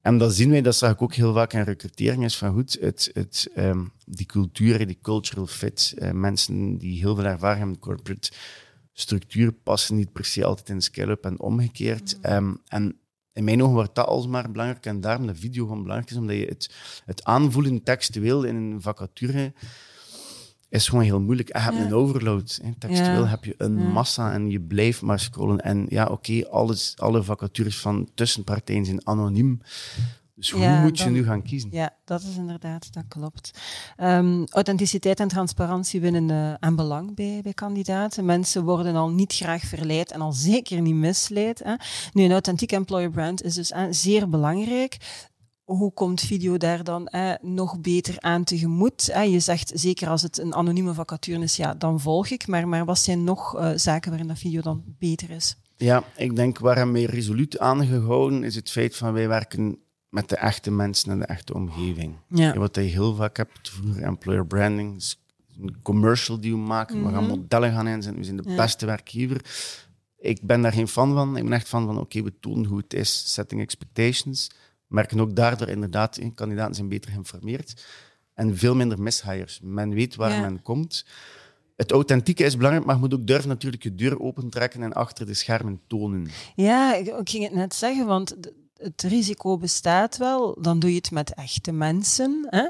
En 0.00 0.18
dat 0.18 0.34
zien 0.34 0.50
wij, 0.50 0.62
dat 0.62 0.76
zag 0.76 0.92
ik 0.92 1.02
ook 1.02 1.14
heel 1.14 1.32
vaak 1.32 1.52
in 1.52 1.62
recrutering, 1.62 2.24
is 2.24 2.36
van 2.36 2.52
goed, 2.52 2.76
het, 2.80 3.10
het, 3.12 3.48
ehm, 3.54 3.84
die 4.06 4.26
cultuur, 4.26 4.86
die 4.86 4.98
cultural 5.02 5.46
fit, 5.46 5.94
eh, 5.98 6.10
mensen 6.10 6.78
die 6.78 6.98
heel 7.00 7.14
veel 7.14 7.24
ervaring 7.24 7.58
hebben 7.58 7.74
in 7.76 7.80
corporate 7.82 8.30
structuur 9.00 9.52
passen 9.52 9.96
niet 9.96 10.12
per 10.12 10.24
se 10.24 10.44
altijd 10.44 10.68
in 10.68 10.80
scale-up 10.82 11.24
en 11.24 11.40
omgekeerd. 11.40 12.20
Ehm, 12.20 12.54
en 12.68 12.98
in 13.32 13.44
mijn 13.44 13.62
ogen 13.62 13.74
wordt 13.74 13.94
dat 13.94 14.06
alsmaar 14.06 14.50
belangrijk 14.50 14.86
en 14.86 15.00
daarom 15.00 15.26
de 15.26 15.34
video 15.34 15.66
gewoon 15.66 15.82
belangrijk 15.82 16.10
is, 16.12 16.16
omdat 16.16 16.36
je 16.36 16.44
het, 16.46 16.74
het 17.04 17.24
aanvoelen 17.24 17.82
textueel 17.82 18.44
in 18.44 18.56
een 18.56 18.82
vacature 18.82 19.52
is 20.68 20.88
gewoon 20.88 21.04
heel 21.04 21.20
moeilijk. 21.20 21.48
En 21.48 21.60
je 21.60 21.66
hebt 21.66 21.78
Ja. 21.78 21.84
een 21.84 21.94
overload. 21.94 22.58
Hè. 22.62 22.72
Textueel 22.78 23.22
Ja. 23.22 23.28
heb 23.28 23.44
je 23.44 23.54
een 23.58 23.78
Ja. 23.78 23.88
massa 23.88 24.32
en 24.32 24.50
je 24.50 24.60
blijft 24.60 25.02
maar 25.02 25.20
scrollen. 25.20 25.60
En 25.60 25.86
ja, 25.88 26.06
oké, 26.06 26.48
alles 26.48 26.94
alle 26.96 27.22
vacatures 27.22 27.78
van 27.78 28.08
tussenpartijen 28.14 28.84
zijn 28.84 29.06
anoniem. 29.06 29.60
Dus 30.38 30.50
hoe 30.50 30.60
Ja, 30.60 30.80
moet 30.82 30.98
je 30.98 31.10
nu 31.10 31.24
gaan 31.24 31.42
kiezen? 31.42 31.68
Ja, 31.72 31.96
dat 32.04 32.22
is 32.22 32.36
inderdaad, 32.36 32.92
dat 32.92 33.04
klopt. 33.08 33.60
Ehm, 33.96 34.44
authenticiteit 34.50 35.20
en 35.20 35.28
transparantie 35.28 36.00
winnen 36.00 36.30
eh, 36.30 36.54
aan 36.54 36.76
belang 36.76 37.14
bij, 37.14 37.40
bij 37.42 37.52
kandidaten. 37.54 38.24
Mensen 38.24 38.64
worden 38.64 38.96
al 38.96 39.10
niet 39.10 39.32
graag 39.32 39.62
verleid 39.62 40.12
en 40.12 40.20
al 40.20 40.32
zeker 40.32 40.80
niet 40.80 40.94
misleid. 40.94 41.60
Hè. 41.64 41.74
Nu, 42.12 42.24
een 42.24 42.32
authentiek 42.32 42.72
employer 42.72 43.10
brand 43.10 43.42
is 43.42 43.54
dus 43.54 43.72
zeer 43.90 44.28
belangrijk. 44.28 44.96
Hoe 45.64 45.92
komt 45.92 46.20
video 46.20 46.56
daar 46.56 46.84
dan 46.84 47.06
eh, 47.06 47.32
nog 47.40 47.80
beter 47.80 48.14
aan 48.18 48.44
tegemoet? 48.44 49.08
Eh, 49.08 49.32
je 49.32 49.40
zegt, 49.40 49.72
zeker 49.74 50.08
als 50.08 50.22
het 50.22 50.38
een 50.38 50.54
anonieme 50.54 50.94
vacature 50.94 51.42
is, 51.42 51.56
ja, 51.56 51.74
dan 51.74 52.00
volg 52.00 52.28
ik. 52.28 52.46
Maar, 52.46 52.68
maar 52.68 52.84
wat 52.84 52.98
zijn 52.98 53.24
nog 53.24 53.56
eh, 53.56 53.70
zaken 53.74 54.10
waarin 54.10 54.28
dat 54.28 54.38
video 54.38 54.60
dan 54.60 54.82
beter 54.98 55.30
is? 55.30 55.56
Ja, 55.76 56.04
ik 56.16 56.36
denk 56.36 56.58
waar 56.58 56.92
wij 56.92 57.04
resoluut 57.04 57.58
aangehouden 57.58 58.44
is 58.44 58.54
het 58.54 58.70
feit 58.70 58.96
van 58.96 59.12
wij 59.12 59.28
werken 59.28 59.78
met 60.08 60.28
de 60.28 60.36
echte 60.36 60.70
mensen 60.70 61.10
en 61.10 61.18
de 61.18 61.24
echte 61.26 61.54
omgeving. 61.54 62.16
Ja. 62.28 62.54
Wat 62.58 62.74
je 62.74 62.80
heel 62.80 63.14
vaak 63.14 63.36
hebt, 63.36 63.70
vroeger 63.70 64.02
employer 64.02 64.46
branding, 64.46 64.96
is 64.96 65.22
een 65.60 65.76
commercial 65.82 66.40
die 66.40 66.50
we 66.52 66.58
maken, 66.58 67.04
we 67.06 67.12
gaan 67.12 67.26
modellen 67.26 67.72
gaan 67.72 67.86
inzetten, 67.88 68.18
we 68.18 68.24
zijn 68.24 68.36
de 68.36 68.42
Mhm. 68.42 68.50
Ja. 68.50 68.56
beste 68.56 68.86
werkgever. 68.86 69.40
Ik 70.18 70.42
ben 70.42 70.62
daar 70.62 70.72
geen 70.72 70.88
fan 70.88 71.12
van. 71.12 71.36
Ik 71.36 71.42
ben 71.42 71.52
echt 71.52 71.68
fan 71.68 71.86
van, 71.86 71.98
oké, 71.98 72.22
we 72.22 72.32
tonen 72.40 72.64
hoe 72.64 72.78
het 72.78 72.94
is, 72.94 73.32
setting 73.32 73.60
expectations. 73.60 74.50
Merken 74.86 75.20
ook 75.20 75.36
daardoor 75.36 75.68
inderdaad, 75.68 76.16
eh, 76.16 76.28
kandidaten 76.34 76.74
zijn 76.74 76.88
beter 76.88 77.10
geïnformeerd 77.10 77.84
en 78.34 78.56
veel 78.56 78.74
minder 78.74 79.00
mishires. 79.02 79.60
Men 79.62 79.94
weet 79.94 80.14
waar 80.14 80.40
men 80.40 80.62
komt. 80.62 81.04
Het 81.76 81.90
authentieke 81.92 82.44
is 82.44 82.56
belangrijk, 82.56 82.86
maar 82.86 82.94
je 82.94 83.00
moet 83.00 83.14
ook 83.14 83.26
durven 83.26 83.48
natuurlijk 83.48 83.82
je 83.82 83.94
deur 83.94 84.20
opentrekken 84.20 84.82
en 84.82 84.92
achter 84.92 85.26
de 85.26 85.34
schermen 85.34 85.80
tonen. 85.86 86.28
Ja, 86.56 86.94
ik, 86.94 87.06
ik 87.06 87.28
ging 87.30 87.44
het 87.44 87.52
net 87.54 87.74
zeggen, 87.74 88.06
want 88.06 88.36
het 88.78 89.02
risico 89.02 89.56
bestaat 89.58 90.16
wel. 90.16 90.56
Dan 90.60 90.78
doe 90.78 90.90
je 90.90 90.96
het 90.96 91.10
met 91.10 91.34
echte 91.34 91.72
mensen. 91.72 92.46
Hè? 92.50 92.66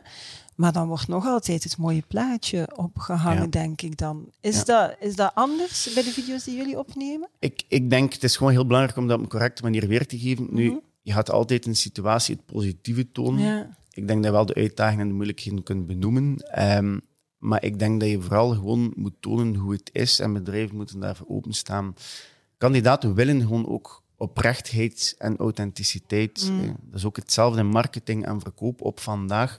Maar 0.55 0.73
dan 0.73 0.89
wordt 0.89 1.09
nog 1.09 1.27
altijd 1.27 1.65
het 1.65 1.77
mooie 1.77 2.03
plaatje 2.09 2.69
opgehangen, 2.77 3.43
Ja. 3.43 3.49
denk 3.49 3.83
ik 3.83 3.97
dan. 3.97 4.31
Is, 4.41 4.57
Ja. 4.57 4.65
dat, 4.65 4.97
is 5.01 5.17
dat 5.17 5.31
anders 5.35 5.91
bij 5.95 6.03
de 6.03 6.11
video's 6.11 6.45
die 6.45 6.57
jullie 6.57 6.79
opnemen? 6.79 7.29
Ik, 7.39 7.63
ik 7.69 7.91
denk, 7.91 8.13
het 8.13 8.25
is 8.25 8.37
gewoon 8.37 8.53
heel 8.53 8.67
belangrijk 8.67 8.99
om 8.99 9.07
dat 9.09 9.17
op 9.17 9.23
een 9.23 9.29
correcte 9.31 9.63
manier 9.63 9.87
weer 9.89 10.07
te 10.07 10.19
geven. 10.19 10.45
Mhm. 10.45 10.55
Nu, 10.55 10.81
je 11.03 11.13
gaat 11.13 11.31
altijd 11.31 11.65
in 11.65 11.71
een 11.71 11.77
situatie 11.77 12.35
het 12.37 12.47
positieve 12.47 13.13
tonen. 13.13 13.45
Ja. 13.45 13.77
Ik 13.93 14.07
denk 14.07 14.23
dat 14.23 14.25
je 14.33 14.37
wel 14.37 14.47
de 14.47 14.55
uitdagingen 14.55 15.01
en 15.03 15.09
de 15.09 15.15
moeilijkheden 15.15 15.63
kunt 15.63 15.87
benoemen. 15.87 16.37
Ehm, 16.37 16.99
maar 17.39 17.65
ik 17.65 17.79
denk 17.79 18.01
dat 18.01 18.09
je 18.09 18.21
vooral 18.21 18.51
gewoon 18.51 18.93
moet 18.97 19.15
tonen 19.21 19.55
hoe 19.55 19.73
het 19.73 19.91
is 19.93 20.19
en 20.21 20.33
bedrijven 20.33 20.77
moeten 20.77 21.01
daarvoor 21.01 21.27
openstaan. 21.29 21.95
Kandidaten 22.59 23.15
willen 23.15 23.41
gewoon 23.41 23.67
ook 23.69 24.03
oprechtheid 24.19 25.15
en 25.19 25.37
authenticiteit. 25.37 26.49
Mm. 26.51 26.61
Eh, 26.61 26.67
Dat 26.67 26.99
is 26.99 27.05
ook 27.05 27.17
hetzelfde 27.17 27.61
in 27.61 27.67
marketing 27.67 28.27
en 28.27 28.41
verkoop 28.41 28.81
op 28.83 29.01
vandaag. 29.01 29.59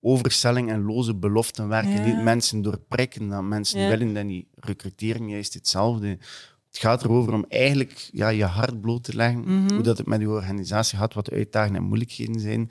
Overstelling 0.00 0.70
en 0.70 0.82
loze 0.82 1.14
beloften 1.14 1.68
werken 1.68 1.92
Ja. 1.92 2.04
niet. 2.04 2.22
Mensen 2.22 2.62
doorprikken 2.62 3.28
dat 3.28 3.42
mensen 3.42 3.80
Ja. 3.80 3.88
willen 3.88 4.14
dat 4.14 4.24
niet. 4.24 4.46
Recrutering 4.54 5.30
juist 5.30 5.54
hetzelfde. 5.54 6.08
Het 6.68 6.80
gaat 6.80 7.04
erover 7.04 7.32
om 7.32 7.44
eigenlijk 7.48 8.08
ja, 8.12 8.28
je 8.28 8.44
hart 8.44 8.80
bloot 8.80 9.04
te 9.04 9.14
leggen. 9.16 9.40
Mhm. 9.40 9.72
Hoe 9.74 9.82
dat 9.82 9.98
het 9.98 10.06
met 10.06 10.20
je 10.20 10.28
organisatie 10.28 10.98
gaat, 10.98 11.14
wat 11.14 11.24
de 11.24 11.30
uitdagingen 11.30 11.80
en 11.80 11.86
moeilijkheden 11.86 12.40
zijn. 12.40 12.70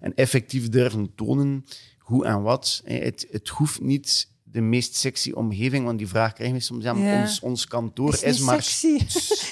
En 0.00 0.14
effectief 0.14 0.68
durven 0.68 1.14
tonen 1.14 1.64
hoe 1.98 2.24
en 2.24 2.42
wat. 2.42 2.82
Eh, 2.84 3.02
Het, 3.04 3.26
het 3.30 3.48
hoeft 3.48 3.80
niet 3.80 4.28
de 4.42 4.60
meest 4.60 4.94
sexy 4.94 5.30
omgeving, 5.30 5.84
want 5.84 5.98
die 5.98 6.08
vraag 6.08 6.32
krijgen 6.32 6.56
we 6.56 6.62
soms. 6.62 6.84
Ja, 6.84 7.20
ons, 7.20 7.40
ons 7.40 7.66
kantoor 7.66 8.12
Is 8.12 8.22
is, 8.22 8.38
maar 8.38 8.62
sexy. 8.62 9.06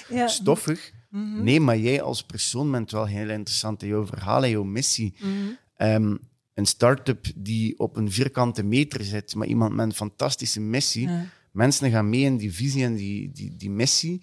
Ja. 0.15 0.27
stoffig. 0.29 0.93
Mhm. 1.17 1.43
Nee, 1.43 1.61
maar 1.61 1.79
jij 1.79 2.03
als 2.03 2.23
persoon 2.23 2.71
bent 2.71 2.91
wel 2.91 3.07
heel 3.07 3.31
interessant 3.31 3.83
in 3.83 3.89
jouw 3.89 4.07
verhaal 4.07 4.45
en 4.45 4.51
jouw 4.51 4.65
missie. 4.65 5.15
Mhm. 5.21 5.31
Ehm, 5.77 6.17
een 6.55 6.67
start-up 6.67 7.27
die 7.35 7.79
op 7.79 7.97
een 7.97 8.11
vierkante 8.13 8.63
meter 8.63 9.05
zit, 9.05 9.35
maar 9.35 9.47
iemand 9.47 9.75
met 9.75 9.87
een 9.87 9.95
fantastische 9.95 10.61
missie. 10.61 11.09
Ja. 11.09 11.25
Mensen 11.51 11.91
gaan 11.91 12.09
mee 12.09 12.21
in 12.23 12.37
die 12.37 12.53
visie 12.53 12.85
en 12.85 12.95
die, 12.95 13.31
die, 13.33 13.57
die 13.57 13.71
missie. 13.71 14.23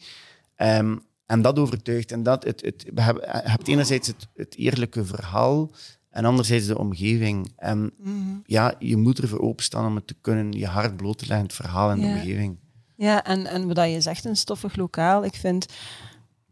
Ehm, 0.56 0.96
en 1.26 1.42
dat 1.42 1.60
overtuigt. 1.60 2.12
En 2.12 2.24
dat, 2.24 2.44
het, 2.44 2.62
het, 2.62 2.86
we 2.94 3.02
hebben, 3.02 3.24
je 3.24 3.50
hebt 3.50 3.68
enerzijds 3.68 4.08
het, 4.08 4.28
het 4.36 4.56
eerlijke 4.58 5.06
verhaal 5.06 5.72
en 6.10 6.26
anderzijds 6.26 6.66
de 6.66 6.78
omgeving. 6.78 7.52
En 7.56 7.92
Mhm. 7.98 8.20
ja, 8.46 8.76
je 8.80 8.98
moet 8.98 9.20
ervoor 9.20 9.40
openstaan 9.40 9.86
om 9.86 9.96
het 9.96 10.08
te 10.08 10.16
kunnen, 10.22 10.52
je 10.52 10.68
hart 10.68 10.96
bloot 10.98 11.18
te 11.18 11.26
leggen, 11.28 11.46
het 11.46 11.56
verhaal 11.56 11.92
en 11.92 12.00
de 12.00 12.06
omgeving. 12.08 12.58
Ja, 12.96 13.24
en, 13.24 13.46
en 13.46 13.74
wat 13.74 13.90
je 13.92 14.02
zegt, 14.02 14.26
een 14.26 14.36
stoffig 14.36 14.76
lokaal, 14.76 15.26
ik 15.26 15.36
vind, 15.36 15.66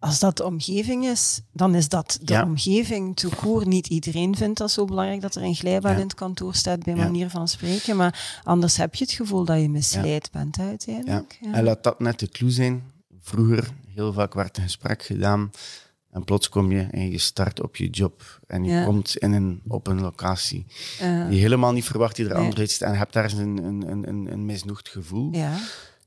als 0.01 0.19
dat 0.19 0.37
de 0.37 0.45
omgeving 0.45 1.05
is, 1.05 1.41
dan 1.53 1.75
is 1.75 1.89
dat 1.89 2.19
de 2.21 2.33
Ja. 2.33 2.43
omgeving 2.43 3.15
court. 3.35 3.65
Niet 3.65 3.87
iedereen 3.87 4.35
vindt 4.35 4.57
dat 4.57 4.71
zo 4.71 4.85
belangrijk 4.85 5.21
dat 5.21 5.35
er 5.35 5.41
een 5.43 5.55
glijbaan 5.55 5.91
Ja. 5.91 5.97
in 5.97 6.03
het 6.03 6.13
kantoor 6.13 6.55
staat, 6.55 6.83
bij 6.83 6.95
Ja. 6.95 7.03
manier 7.03 7.29
van 7.29 7.47
spreken, 7.47 7.95
maar 7.95 8.39
anders 8.43 8.77
heb 8.77 8.95
je 8.95 9.03
het 9.03 9.13
gevoel 9.13 9.45
dat 9.45 9.61
je 9.61 9.69
misleid 9.69 10.31
bent 10.31 10.55
hè, 10.55 10.67
uiteindelijk. 10.67 11.37
Ja. 11.41 11.53
En 11.53 11.63
laat 11.63 11.83
dat 11.83 11.99
net 11.99 12.19
de 12.19 12.27
clue 12.29 12.51
zijn. 12.51 12.83
Vroeger, 13.21 13.69
heel 13.95 14.13
vaak 14.13 14.33
werd 14.33 14.57
een 14.57 14.63
gesprek 14.63 15.03
gedaan 15.03 15.51
En 16.11 16.23
plots 16.23 16.49
kom 16.49 16.71
je 16.71 16.87
en 16.91 17.11
je 17.11 17.17
start 17.17 17.61
op 17.61 17.75
je 17.75 17.89
job. 17.89 18.39
En 18.47 18.63
je 18.63 18.83
komt 18.85 19.17
in 19.17 19.31
een, 19.31 19.61
op 19.67 19.87
een 19.87 20.01
locatie 20.01 20.65
die 21.29 21.39
helemaal 21.39 21.71
niet 21.71 21.85
verwacht, 21.85 22.15
die 22.15 22.25
er 22.25 22.31
Nee. 22.31 22.39
anders 22.41 22.59
uitziet. 22.59 22.81
En 22.81 22.95
hebt 22.97 23.13
daar 23.13 23.31
een, 23.33 23.57
een, 23.63 23.91
een, 23.91 24.07
een, 24.07 24.31
een 24.31 24.45
misnoegd 24.45 24.89
gevoel. 24.89 25.29
ja. 25.31 25.57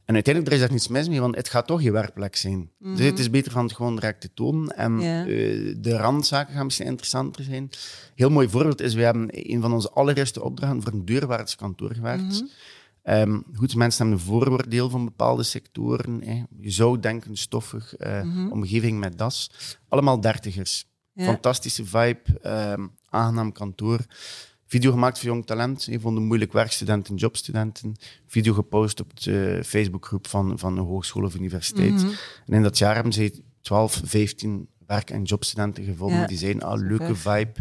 En 0.04 0.14
uiteindelijk 0.14 0.54
er 0.54 0.60
is 0.60 0.64
daar 0.66 0.72
niets 0.76 0.88
mis 0.88 1.08
mee, 1.08 1.20
want 1.20 1.36
het 1.36 1.48
gaat 1.48 1.66
toch 1.66 1.82
je 1.82 1.90
werkplek 1.90 2.36
zijn. 2.36 2.70
Dus 2.78 2.98
het 3.00 3.18
is 3.18 3.30
beter 3.30 3.52
van 3.52 3.64
het 3.64 3.72
gewoon 3.74 3.94
direct 3.94 4.20
te 4.20 4.30
tonen. 4.34 4.76
En 4.76 4.92
Mhm. 4.92 5.02
Eh, 5.04 5.74
de 5.78 5.96
randzaken 5.96 6.54
gaan 6.54 6.64
misschien 6.64 6.86
interessanter 6.86 7.44
zijn. 7.44 7.70
Heel 8.14 8.30
mooi 8.30 8.48
voorbeeld 8.48 8.80
is, 8.80 8.94
we 8.94 9.02
hebben 9.02 9.28
een 9.30 9.60
van 9.60 9.72
onze 9.72 9.90
allereerste 9.90 10.42
opdrachten 10.42 10.82
voor 10.82 10.92
een 10.92 11.04
deurwaarderskantoor 11.04 11.94
gewerkt. 11.94 12.22
Mhm. 12.32 12.44
Ehm, 13.02 13.40
goed, 13.54 13.74
mensen 13.74 14.06
hebben 14.06 14.24
een 14.24 14.30
vooroordeel 14.32 14.90
van 14.90 15.04
bepaalde 15.04 15.42
sectoren. 15.42 16.22
Hè. 16.24 16.42
Je 16.60 16.70
zou 16.70 17.00
denken, 17.00 17.36
stoffig, 17.36 17.94
eh, 17.96 18.22
Mhm. 18.22 18.48
omgeving 18.50 18.98
met 18.98 19.18
das. 19.18 19.50
Allemaal 19.88 20.20
dertigers. 20.20 20.86
Ja. 21.12 21.24
Fantastische 21.24 21.84
vibe, 21.84 22.20
ehm, 22.42 22.86
aangenaam 23.08 23.52
kantoor. 23.52 23.98
Video 24.66 24.90
gemaakt 24.90 25.18
voor 25.18 25.28
jong 25.28 25.46
talent. 25.46 25.86
Een 25.86 26.00
van 26.00 26.14
de 26.14 26.20
moeilijk 26.20 26.52
werkstudenten, 26.52 27.14
jobstudenten. 27.14 27.94
Video 28.26 28.52
gepost 28.52 29.00
op 29.00 29.20
de 29.20 29.60
Facebookgroep 29.64 30.26
van, 30.26 30.58
van 30.58 30.78
een 30.78 30.84
hogeschool 30.84 31.24
of 31.24 31.34
universiteit. 31.34 31.92
Mhm. 31.92 32.06
En 32.46 32.54
in 32.54 32.62
dat 32.62 32.78
jaar 32.78 32.94
hebben 32.94 33.12
ze 33.12 33.42
12, 33.60 34.00
15 34.04 34.68
werk- 34.86 35.10
en 35.10 35.22
jobstudenten 35.22 35.84
gevonden. 35.84 36.18
Ja. 36.18 36.26
Die 36.26 36.38
zeiden, 36.38 36.62
ah, 36.62 36.80
leuke 36.80 37.14
vibe. 37.14 37.52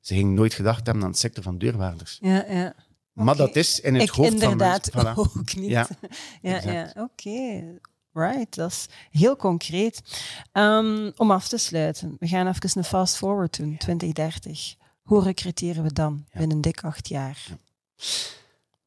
Ze 0.00 0.14
gingen 0.14 0.34
nooit 0.34 0.54
gedacht 0.54 0.86
hebben 0.86 1.04
aan 1.04 1.10
het 1.10 1.18
sector 1.18 1.42
van 1.42 1.58
deurwaarders. 1.58 2.18
Ja, 2.20 2.44
ja. 2.48 2.74
Maar 3.12 3.36
dat 3.36 3.56
is 3.56 3.80
in 3.80 3.94
het 3.94 4.02
Ik 4.02 4.10
hoofd 4.10 4.32
inderdaad 4.32 4.88
van 4.92 5.04
mensen. 5.04 5.26
Voilà. 5.26 5.36
ook 5.38 5.54
niet. 5.54 5.70
Ja, 5.70 5.88
ja. 6.42 6.94
oké. 6.96 7.62
Right, 8.12 8.54
dat 8.54 8.70
is 8.70 8.88
heel 9.10 9.36
concreet. 9.36 10.02
Ehm, 10.52 11.10
om 11.16 11.30
af 11.30 11.48
te 11.48 11.58
sluiten, 11.58 12.16
we 12.18 12.28
gaan 12.28 12.46
even 12.46 12.70
een 12.74 12.84
fast 12.84 13.16
forward 13.16 13.56
doen, 13.56 13.76
2030. 13.76 14.74
Hoe 15.02 15.22
recruteren 15.22 15.82
we 15.82 15.92
dan 15.92 16.24
binnen 16.38 16.60
dik 16.60 16.80
acht 16.84 17.08
jaar? 17.08 17.46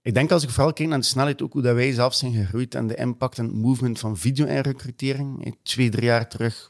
Ik 0.01 0.13
denk 0.13 0.31
als 0.31 0.43
ik 0.43 0.49
vooral 0.49 0.73
kijk 0.73 0.89
naar 0.89 0.99
de 0.99 1.05
snelheid, 1.05 1.41
ook 1.41 1.53
hoe 1.53 1.61
dat 1.61 1.75
wij 1.75 1.91
zelf 1.93 2.13
zijn 2.13 2.33
gegroeid 2.33 2.75
en 2.75 2.87
de 2.87 2.95
impact 2.95 3.37
en 3.37 3.45
het 3.45 3.53
movement 3.55 3.99
van 3.99 4.17
video 4.17 4.45
en 4.45 4.61
recrutering. 4.61 5.55
Twee, 5.63 5.89
drie 5.89 6.03
jaar 6.05 6.29
terug 6.29 6.69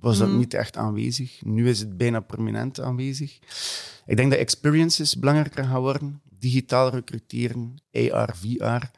was 0.00 0.18
dat 0.18 0.28
Mhm. 0.28 0.36
niet 0.38 0.54
echt 0.54 0.76
aanwezig. 0.76 1.42
Nu 1.44 1.68
is 1.68 1.78
het 1.78 1.96
bijna 1.96 2.20
permanent 2.20 2.80
aanwezig. 2.80 3.38
Ik 4.06 4.16
denk 4.16 4.30
dat 4.30 4.40
experiences 4.40 5.16
belangrijker 5.18 5.64
gaan 5.64 5.80
worden. 5.80 6.22
Digitaal 6.38 6.90
recruteren, 6.90 7.74
AR, 7.92 8.36
VR. 8.36 8.64
Er 8.64 8.90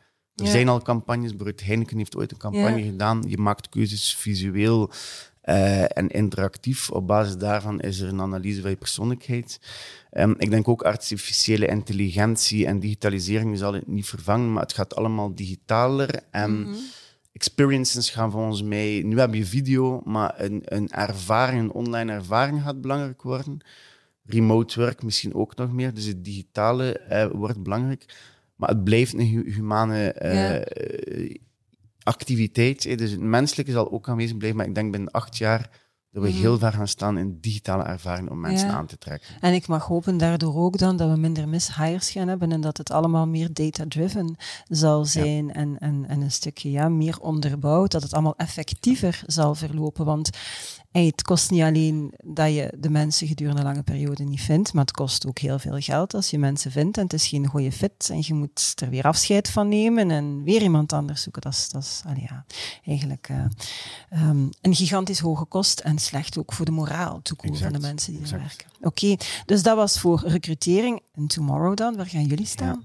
Ja. 0.45 0.51
zijn 0.51 0.69
al 0.69 0.83
campagnes, 0.83 1.29
bijvoorbeeld 1.29 1.67
Heineken 1.67 1.97
heeft 1.97 2.17
ooit 2.17 2.31
een 2.33 2.39
campagne 2.39 2.79
Ja. 2.79 2.91
gedaan. 2.91 3.25
Je 3.29 3.39
maakt 3.39 3.69
keuzes 3.69 4.15
visueel 4.15 4.91
eh, 5.45 5.99
en 5.99 6.09
interactief. 6.09 6.91
Op 6.91 7.07
basis 7.07 7.37
daarvan 7.37 7.81
is 7.81 8.01
er 8.01 8.09
een 8.09 8.21
analyse 8.21 8.61
van 8.61 8.71
je 8.71 8.77
persoonlijkheid. 8.77 9.61
Ehm, 10.11 10.35
ik 10.39 10.51
denk 10.51 10.69
ook 10.69 10.83
artificiële 10.83 11.67
intelligentie 11.67 12.67
en 12.67 12.81
digitalisering 12.81 13.59
zal 13.59 13.73
het 13.75 13.87
niet 13.87 14.07
vervangen, 14.09 14.53
maar 14.53 14.63
het 14.63 14.73
gaat 14.73 14.95
allemaal 14.97 15.35
digitaler. 15.35 16.21
En 16.31 16.61
Mhm. 16.61 16.75
experiences 17.33 18.11
gaan 18.11 18.31
volgens 18.31 18.63
mij... 18.63 19.03
Nu 19.05 19.19
heb 19.19 19.35
je 19.35 19.45
video, 19.47 20.01
maar 20.05 20.35
een, 20.41 20.63
een 20.65 20.89
ervaring, 20.91 21.61
een 21.61 21.73
online 21.73 22.13
ervaring 22.13 22.63
gaat 22.63 22.81
belangrijk 22.81 23.23
worden. 23.23 23.59
Remote 24.27 24.81
work 24.81 25.03
misschien 25.03 25.35
ook 25.35 25.57
nog 25.57 25.73
meer. 25.73 25.95
Dus 25.95 26.05
het 26.05 26.25
digitale 26.25 26.99
eh, 26.99 27.27
wordt 27.33 27.63
belangrijk. 27.63 28.05
Maar 28.57 28.69
het 28.69 28.85
blijft 28.85 29.13
een 29.13 29.27
hu- 29.27 29.53
humane 29.53 30.13
eh, 30.13 30.35
Ja. 30.35 30.65
Activiteit. 32.05 32.85
eh. 32.85 32.97
Dus 32.97 33.11
het 33.11 33.21
menselijke 33.21 33.73
zal 33.73 33.93
ook 33.93 34.09
aanwezig 34.09 34.37
blijven. 34.37 34.59
Maar 34.59 34.69
ik 34.69 34.75
denk 34.75 34.93
binnen 34.93 35.11
acht 35.11 35.37
jaar 35.37 35.83
dat 36.11 36.23
we 36.23 36.29
Mhm. 36.29 36.39
heel 36.39 36.59
ver 36.59 36.73
gaan 36.73 36.89
staan 36.89 37.19
in 37.19 37.39
digitale 37.41 37.83
ervaring 37.83 38.31
om 38.31 38.41
mensen 38.41 38.69
Ja. 38.69 38.75
aan 38.75 38.87
te 38.87 38.99
trekken. 38.99 39.29
En 39.41 39.55
ik 39.55 39.67
mag 39.67 39.87
hopen 39.87 40.17
daardoor 40.19 40.55
ook 40.57 40.79
dan 40.79 40.97
dat 40.97 41.11
we 41.11 41.17
minder 41.17 41.49
mishires 41.49 42.11
gaan 42.11 42.29
hebben 42.29 42.53
en 42.53 42.61
dat 42.61 42.77
het 42.77 42.91
allemaal 42.91 43.27
meer 43.27 43.53
data-driven 43.53 44.37
zal 44.69 45.05
zijn 45.05 45.53
en, 45.53 45.79
en, 45.79 46.05
en 46.09 46.21
een 46.21 46.31
stukje 46.33 46.71
ja, 46.71 46.89
meer 46.89 47.21
onderbouwd, 47.21 47.91
dat 47.91 48.03
het 48.03 48.13
allemaal 48.13 48.37
effectiever 48.37 49.23
zal 49.27 49.55
verlopen. 49.55 50.05
Want 50.05 50.31
hey, 50.95 51.07
het 51.07 51.23
kost 51.23 51.51
niet 51.51 51.63
alleen 51.63 52.15
dat 52.25 52.55
je 52.55 52.73
de 52.79 52.91
mensen 52.91 53.27
gedurende 53.27 53.61
een 53.61 53.67
lange 53.67 53.83
periode 53.83 54.25
niet 54.25 54.41
vindt, 54.41 54.73
maar 54.73 54.85
het 54.85 54.95
kost 54.95 55.27
ook 55.27 55.39
heel 55.39 55.59
veel 55.59 55.79
geld 55.79 56.15
als 56.15 56.31
je 56.31 56.39
mensen 56.39 56.71
vindt 56.71 56.97
en 56.97 57.03
het 57.03 57.13
is 57.13 57.27
geen 57.27 57.47
goede 57.47 57.73
fit 57.73 58.09
en 58.11 58.23
je 58.23 58.35
moet 58.35 58.73
er 58.83 58.91
weer 58.91 59.05
afscheid 59.05 59.51
van 59.51 59.69
nemen 59.69 60.11
en 60.11 60.43
weer 60.43 60.63
iemand 60.63 60.93
anders 60.93 61.23
zoeken. 61.23 61.43
Dat 61.43 61.53
is, 61.53 61.69
dat 61.69 61.83
is 61.83 62.03
ja, 62.17 62.45
eigenlijk 62.85 63.29
eh, 63.29 63.45
ehm, 64.11 64.47
een 64.61 64.75
gigantisch 64.75 65.19
hoge 65.19 65.45
kost 65.45 65.81
en 65.81 65.99
slecht 65.99 66.39
ook 66.39 66.53
voor 66.53 66.65
de 66.65 66.71
moraal 66.71 67.23
toekomen 67.23 67.59
van 67.59 67.73
de 67.73 67.79
mensen 67.79 68.13
die 68.13 68.23
er 68.33 68.39
werken. 68.39 68.67
Oké, 68.81 69.17
dus 69.47 69.63
dat 69.63 69.77
was 69.77 70.01
voor 70.01 70.23
recrutering. 70.27 71.01
En 71.15 71.27
tomorrow 71.27 71.77
dan, 71.77 71.97
waar 71.97 72.07
gaan 72.07 72.27
jullie 72.27 72.47
staan? 72.47 72.85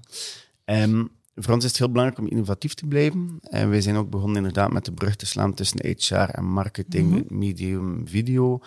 Ehm, 0.64 1.04
voor 1.44 1.54
ons 1.54 1.64
is 1.64 1.70
het 1.70 1.78
heel 1.78 1.90
belangrijk 1.90 2.20
om 2.20 2.28
innovatief 2.28 2.74
te 2.74 2.86
blijven. 2.86 3.38
En 3.42 3.70
wij 3.70 3.80
zijn 3.80 3.96
ook 3.96 4.10
begonnen 4.10 4.36
inderdaad 4.36 4.72
met 4.72 4.84
de 4.84 4.92
brug 4.92 5.16
te 5.16 5.26
slaan 5.26 5.54
tussen 5.54 5.78
HR 5.86 6.14
en 6.14 6.44
marketing, 6.44 7.10
Mhm. 7.10 7.38
medium 7.38 8.08
video. 8.08 8.60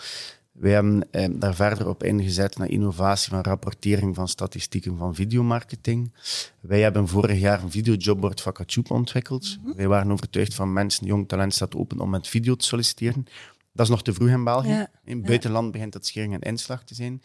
Wij 0.52 0.72
hebben 0.72 1.08
ehm, 1.12 1.40
daar 1.40 1.56
verder 1.56 1.88
op 1.88 2.04
ingezet 2.04 2.58
naar 2.58 2.70
innovatie 2.70 3.30
van 3.30 3.42
rapportering 3.42 4.16
van 4.16 4.28
statistieken 4.28 4.98
van 4.98 5.16
videomarketing. 5.16 6.14
Wij 6.60 6.82
hebben 6.82 7.08
vorig 7.08 7.40
jaar 7.40 7.64
een 7.64 7.72
videojobboard 7.72 8.42
Vakatube 8.42 8.94
ontwikkeld. 8.94 9.58
Mhm. 9.64 9.76
Wij 9.76 9.88
waren 9.88 10.12
overtuigd 10.12 10.54
van 10.54 10.74
mensen, 10.74 11.06
jong 11.06 11.28
talent 11.28 11.54
staat 11.54 11.76
open 11.76 12.00
om 12.00 12.10
met 12.10 12.28
video 12.28 12.56
te 12.56 12.66
solliciteren. 12.66 13.26
Dat 13.72 13.86
is 13.86 13.92
nog 13.92 14.04
te 14.04 14.14
vroeg 14.14 14.30
in 14.30 14.44
België. 14.44 14.68
Ja, 14.70 14.92
In 15.06 15.18
het 15.18 15.26
buitenland 15.26 15.72
begint 15.72 15.94
dat 15.94 16.06
schering 16.06 16.34
en 16.34 16.40
inslag 16.42 16.84
te 16.84 16.96
zijn. 16.96 17.22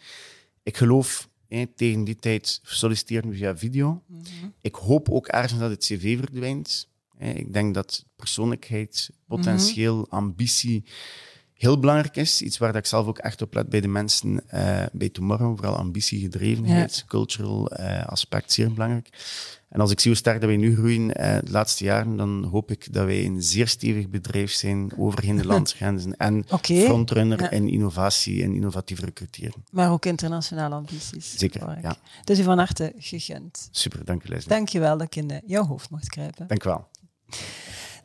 Ik 0.63 0.77
geloof, 0.77 1.28
tegen 1.75 2.03
die 2.03 2.15
tijd 2.15 2.59
solliciteren 2.63 3.29
we 3.29 3.35
via 3.35 3.57
video. 3.57 4.03
Mhm. 4.05 4.23
Ik 4.61 4.75
hoop 4.75 5.09
ook 5.09 5.27
ergens 5.27 5.59
dat 5.59 5.69
het 5.69 5.83
cv 5.83 6.17
verdwijnt. 6.17 6.87
Ik 7.17 7.53
denk 7.53 7.73
dat 7.73 8.05
persoonlijkheid, 8.15 9.09
potentieel, 9.27 10.09
ambitie 10.09 10.83
heel 11.59 11.79
belangrijk 11.79 12.15
is. 12.15 12.41
Iets 12.41 12.57
waar 12.57 12.71
dat 12.71 12.81
ik 12.81 12.87
zelf 12.87 13.07
ook 13.07 13.17
echt 13.17 13.41
op 13.41 13.53
let 13.53 13.69
bij 13.69 13.81
de 13.81 13.87
mensen 13.87 14.49
eh, 14.49 14.85
bij 14.91 15.09
Tomorrow. 15.09 15.55
Vooral 15.55 15.75
ambitiegedrevenheid, 15.75 17.03
cultural 17.07 17.71
eh, 17.71 18.05
aspect, 18.05 18.51
zeer 18.51 18.73
belangrijk. 18.73 19.09
En 19.69 19.79
als 19.79 19.91
ik 19.91 19.99
zie 19.99 20.11
hoe 20.11 20.19
sterk 20.19 20.39
dat 20.39 20.49
wij 20.49 20.57
nu 20.57 20.75
groeien 20.75 21.15
eh, 21.15 21.37
de 21.43 21.51
laatste 21.51 21.83
jaren, 21.83 22.15
dan 22.17 22.43
hoop 22.43 22.71
ik 22.71 22.93
dat 22.93 23.05
wij 23.05 23.25
een 23.25 23.43
zeer 23.43 23.67
stevig 23.67 24.09
bedrijf 24.09 24.51
zijn 24.51 24.91
overheen 24.97 25.35
de 25.37 25.45
landsgrenzen. 25.53 26.17
En 26.17 26.45
frontrunner 26.63 27.41
Ja. 27.41 27.49
in 27.49 27.69
innovatie 27.69 28.43
en 28.43 28.53
innovatief 28.55 28.99
recruteren. 28.99 29.63
Maar 29.71 29.91
ook 29.91 30.05
internationale 30.05 30.75
ambities. 30.75 31.37
Zeker, 31.37 31.79
ja. 31.81 31.95
Dus 32.23 32.39
u 32.39 32.43
van 32.43 32.57
harte 32.57 32.93
gegund. 32.97 33.67
Super, 33.71 34.05
dank 34.05 34.23
u 34.23 34.27
Leslie. 34.29 34.49
Dank 34.49 34.69
je 34.69 34.79
wel 34.79 34.97
dat 34.97 35.07
ik 35.07 35.15
in 35.15 35.31
eh, 35.31 35.37
jouw 35.45 35.65
hoofd 35.65 35.89
mocht 35.89 36.09
kruipen. 36.09 36.47
Dank 36.47 36.63
u 36.63 36.69
wel. 36.69 36.87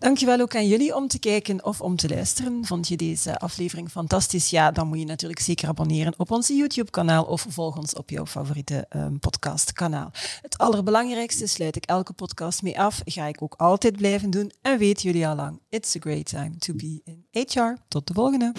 Dankjewel 0.05 0.41
ook 0.41 0.55
aan 0.55 0.67
jullie 0.67 0.97
om 0.97 1.09
te 1.09 1.19
kijken 1.19 1.65
of 1.65 1.81
om 1.81 1.97
te 1.97 2.09
luisteren. 2.09 2.65
Vond 2.65 2.89
je 2.89 2.97
deze 2.97 3.39
aflevering 3.39 3.91
fantastisch? 3.91 4.51
Ja, 4.51 4.71
dan 4.71 4.89
moet 4.89 4.99
je 4.99 5.05
natuurlijk 5.05 5.41
zeker 5.41 5.69
abonneren 5.69 6.15
op 6.17 6.31
ons 6.31 6.49
YouTube-kanaal 6.49 7.25
of 7.25 7.47
volg 7.49 7.77
ons 7.77 7.95
op 7.95 8.11
jouw 8.11 8.27
favoriete 8.27 8.87
um, 8.97 9.19
podcastkanaal. 9.19 10.11
Het 10.43 10.59
allerbelangrijkste 10.59 11.47
sluit 11.47 11.77
ik 11.77 11.85
elke 11.85 12.13
podcast 12.13 12.63
mee 12.63 12.81
af. 12.81 13.01
Ga 13.05 13.27
ik 13.27 13.43
ook 13.43 13.55
altijd 13.57 13.97
blijven 13.97 14.31
doen. 14.31 14.53
En 14.63 14.79
weten 14.79 15.03
jullie 15.03 15.27
al 15.29 15.37
lang, 15.37 15.61
it's 15.69 15.97
a 15.97 16.01
great 16.01 16.27
time 16.27 16.57
to 16.59 16.75
be 16.75 17.01
in 17.05 17.27
HR. 17.31 17.77
Tot 17.89 18.07
de 18.07 18.15
volgende. 18.15 18.53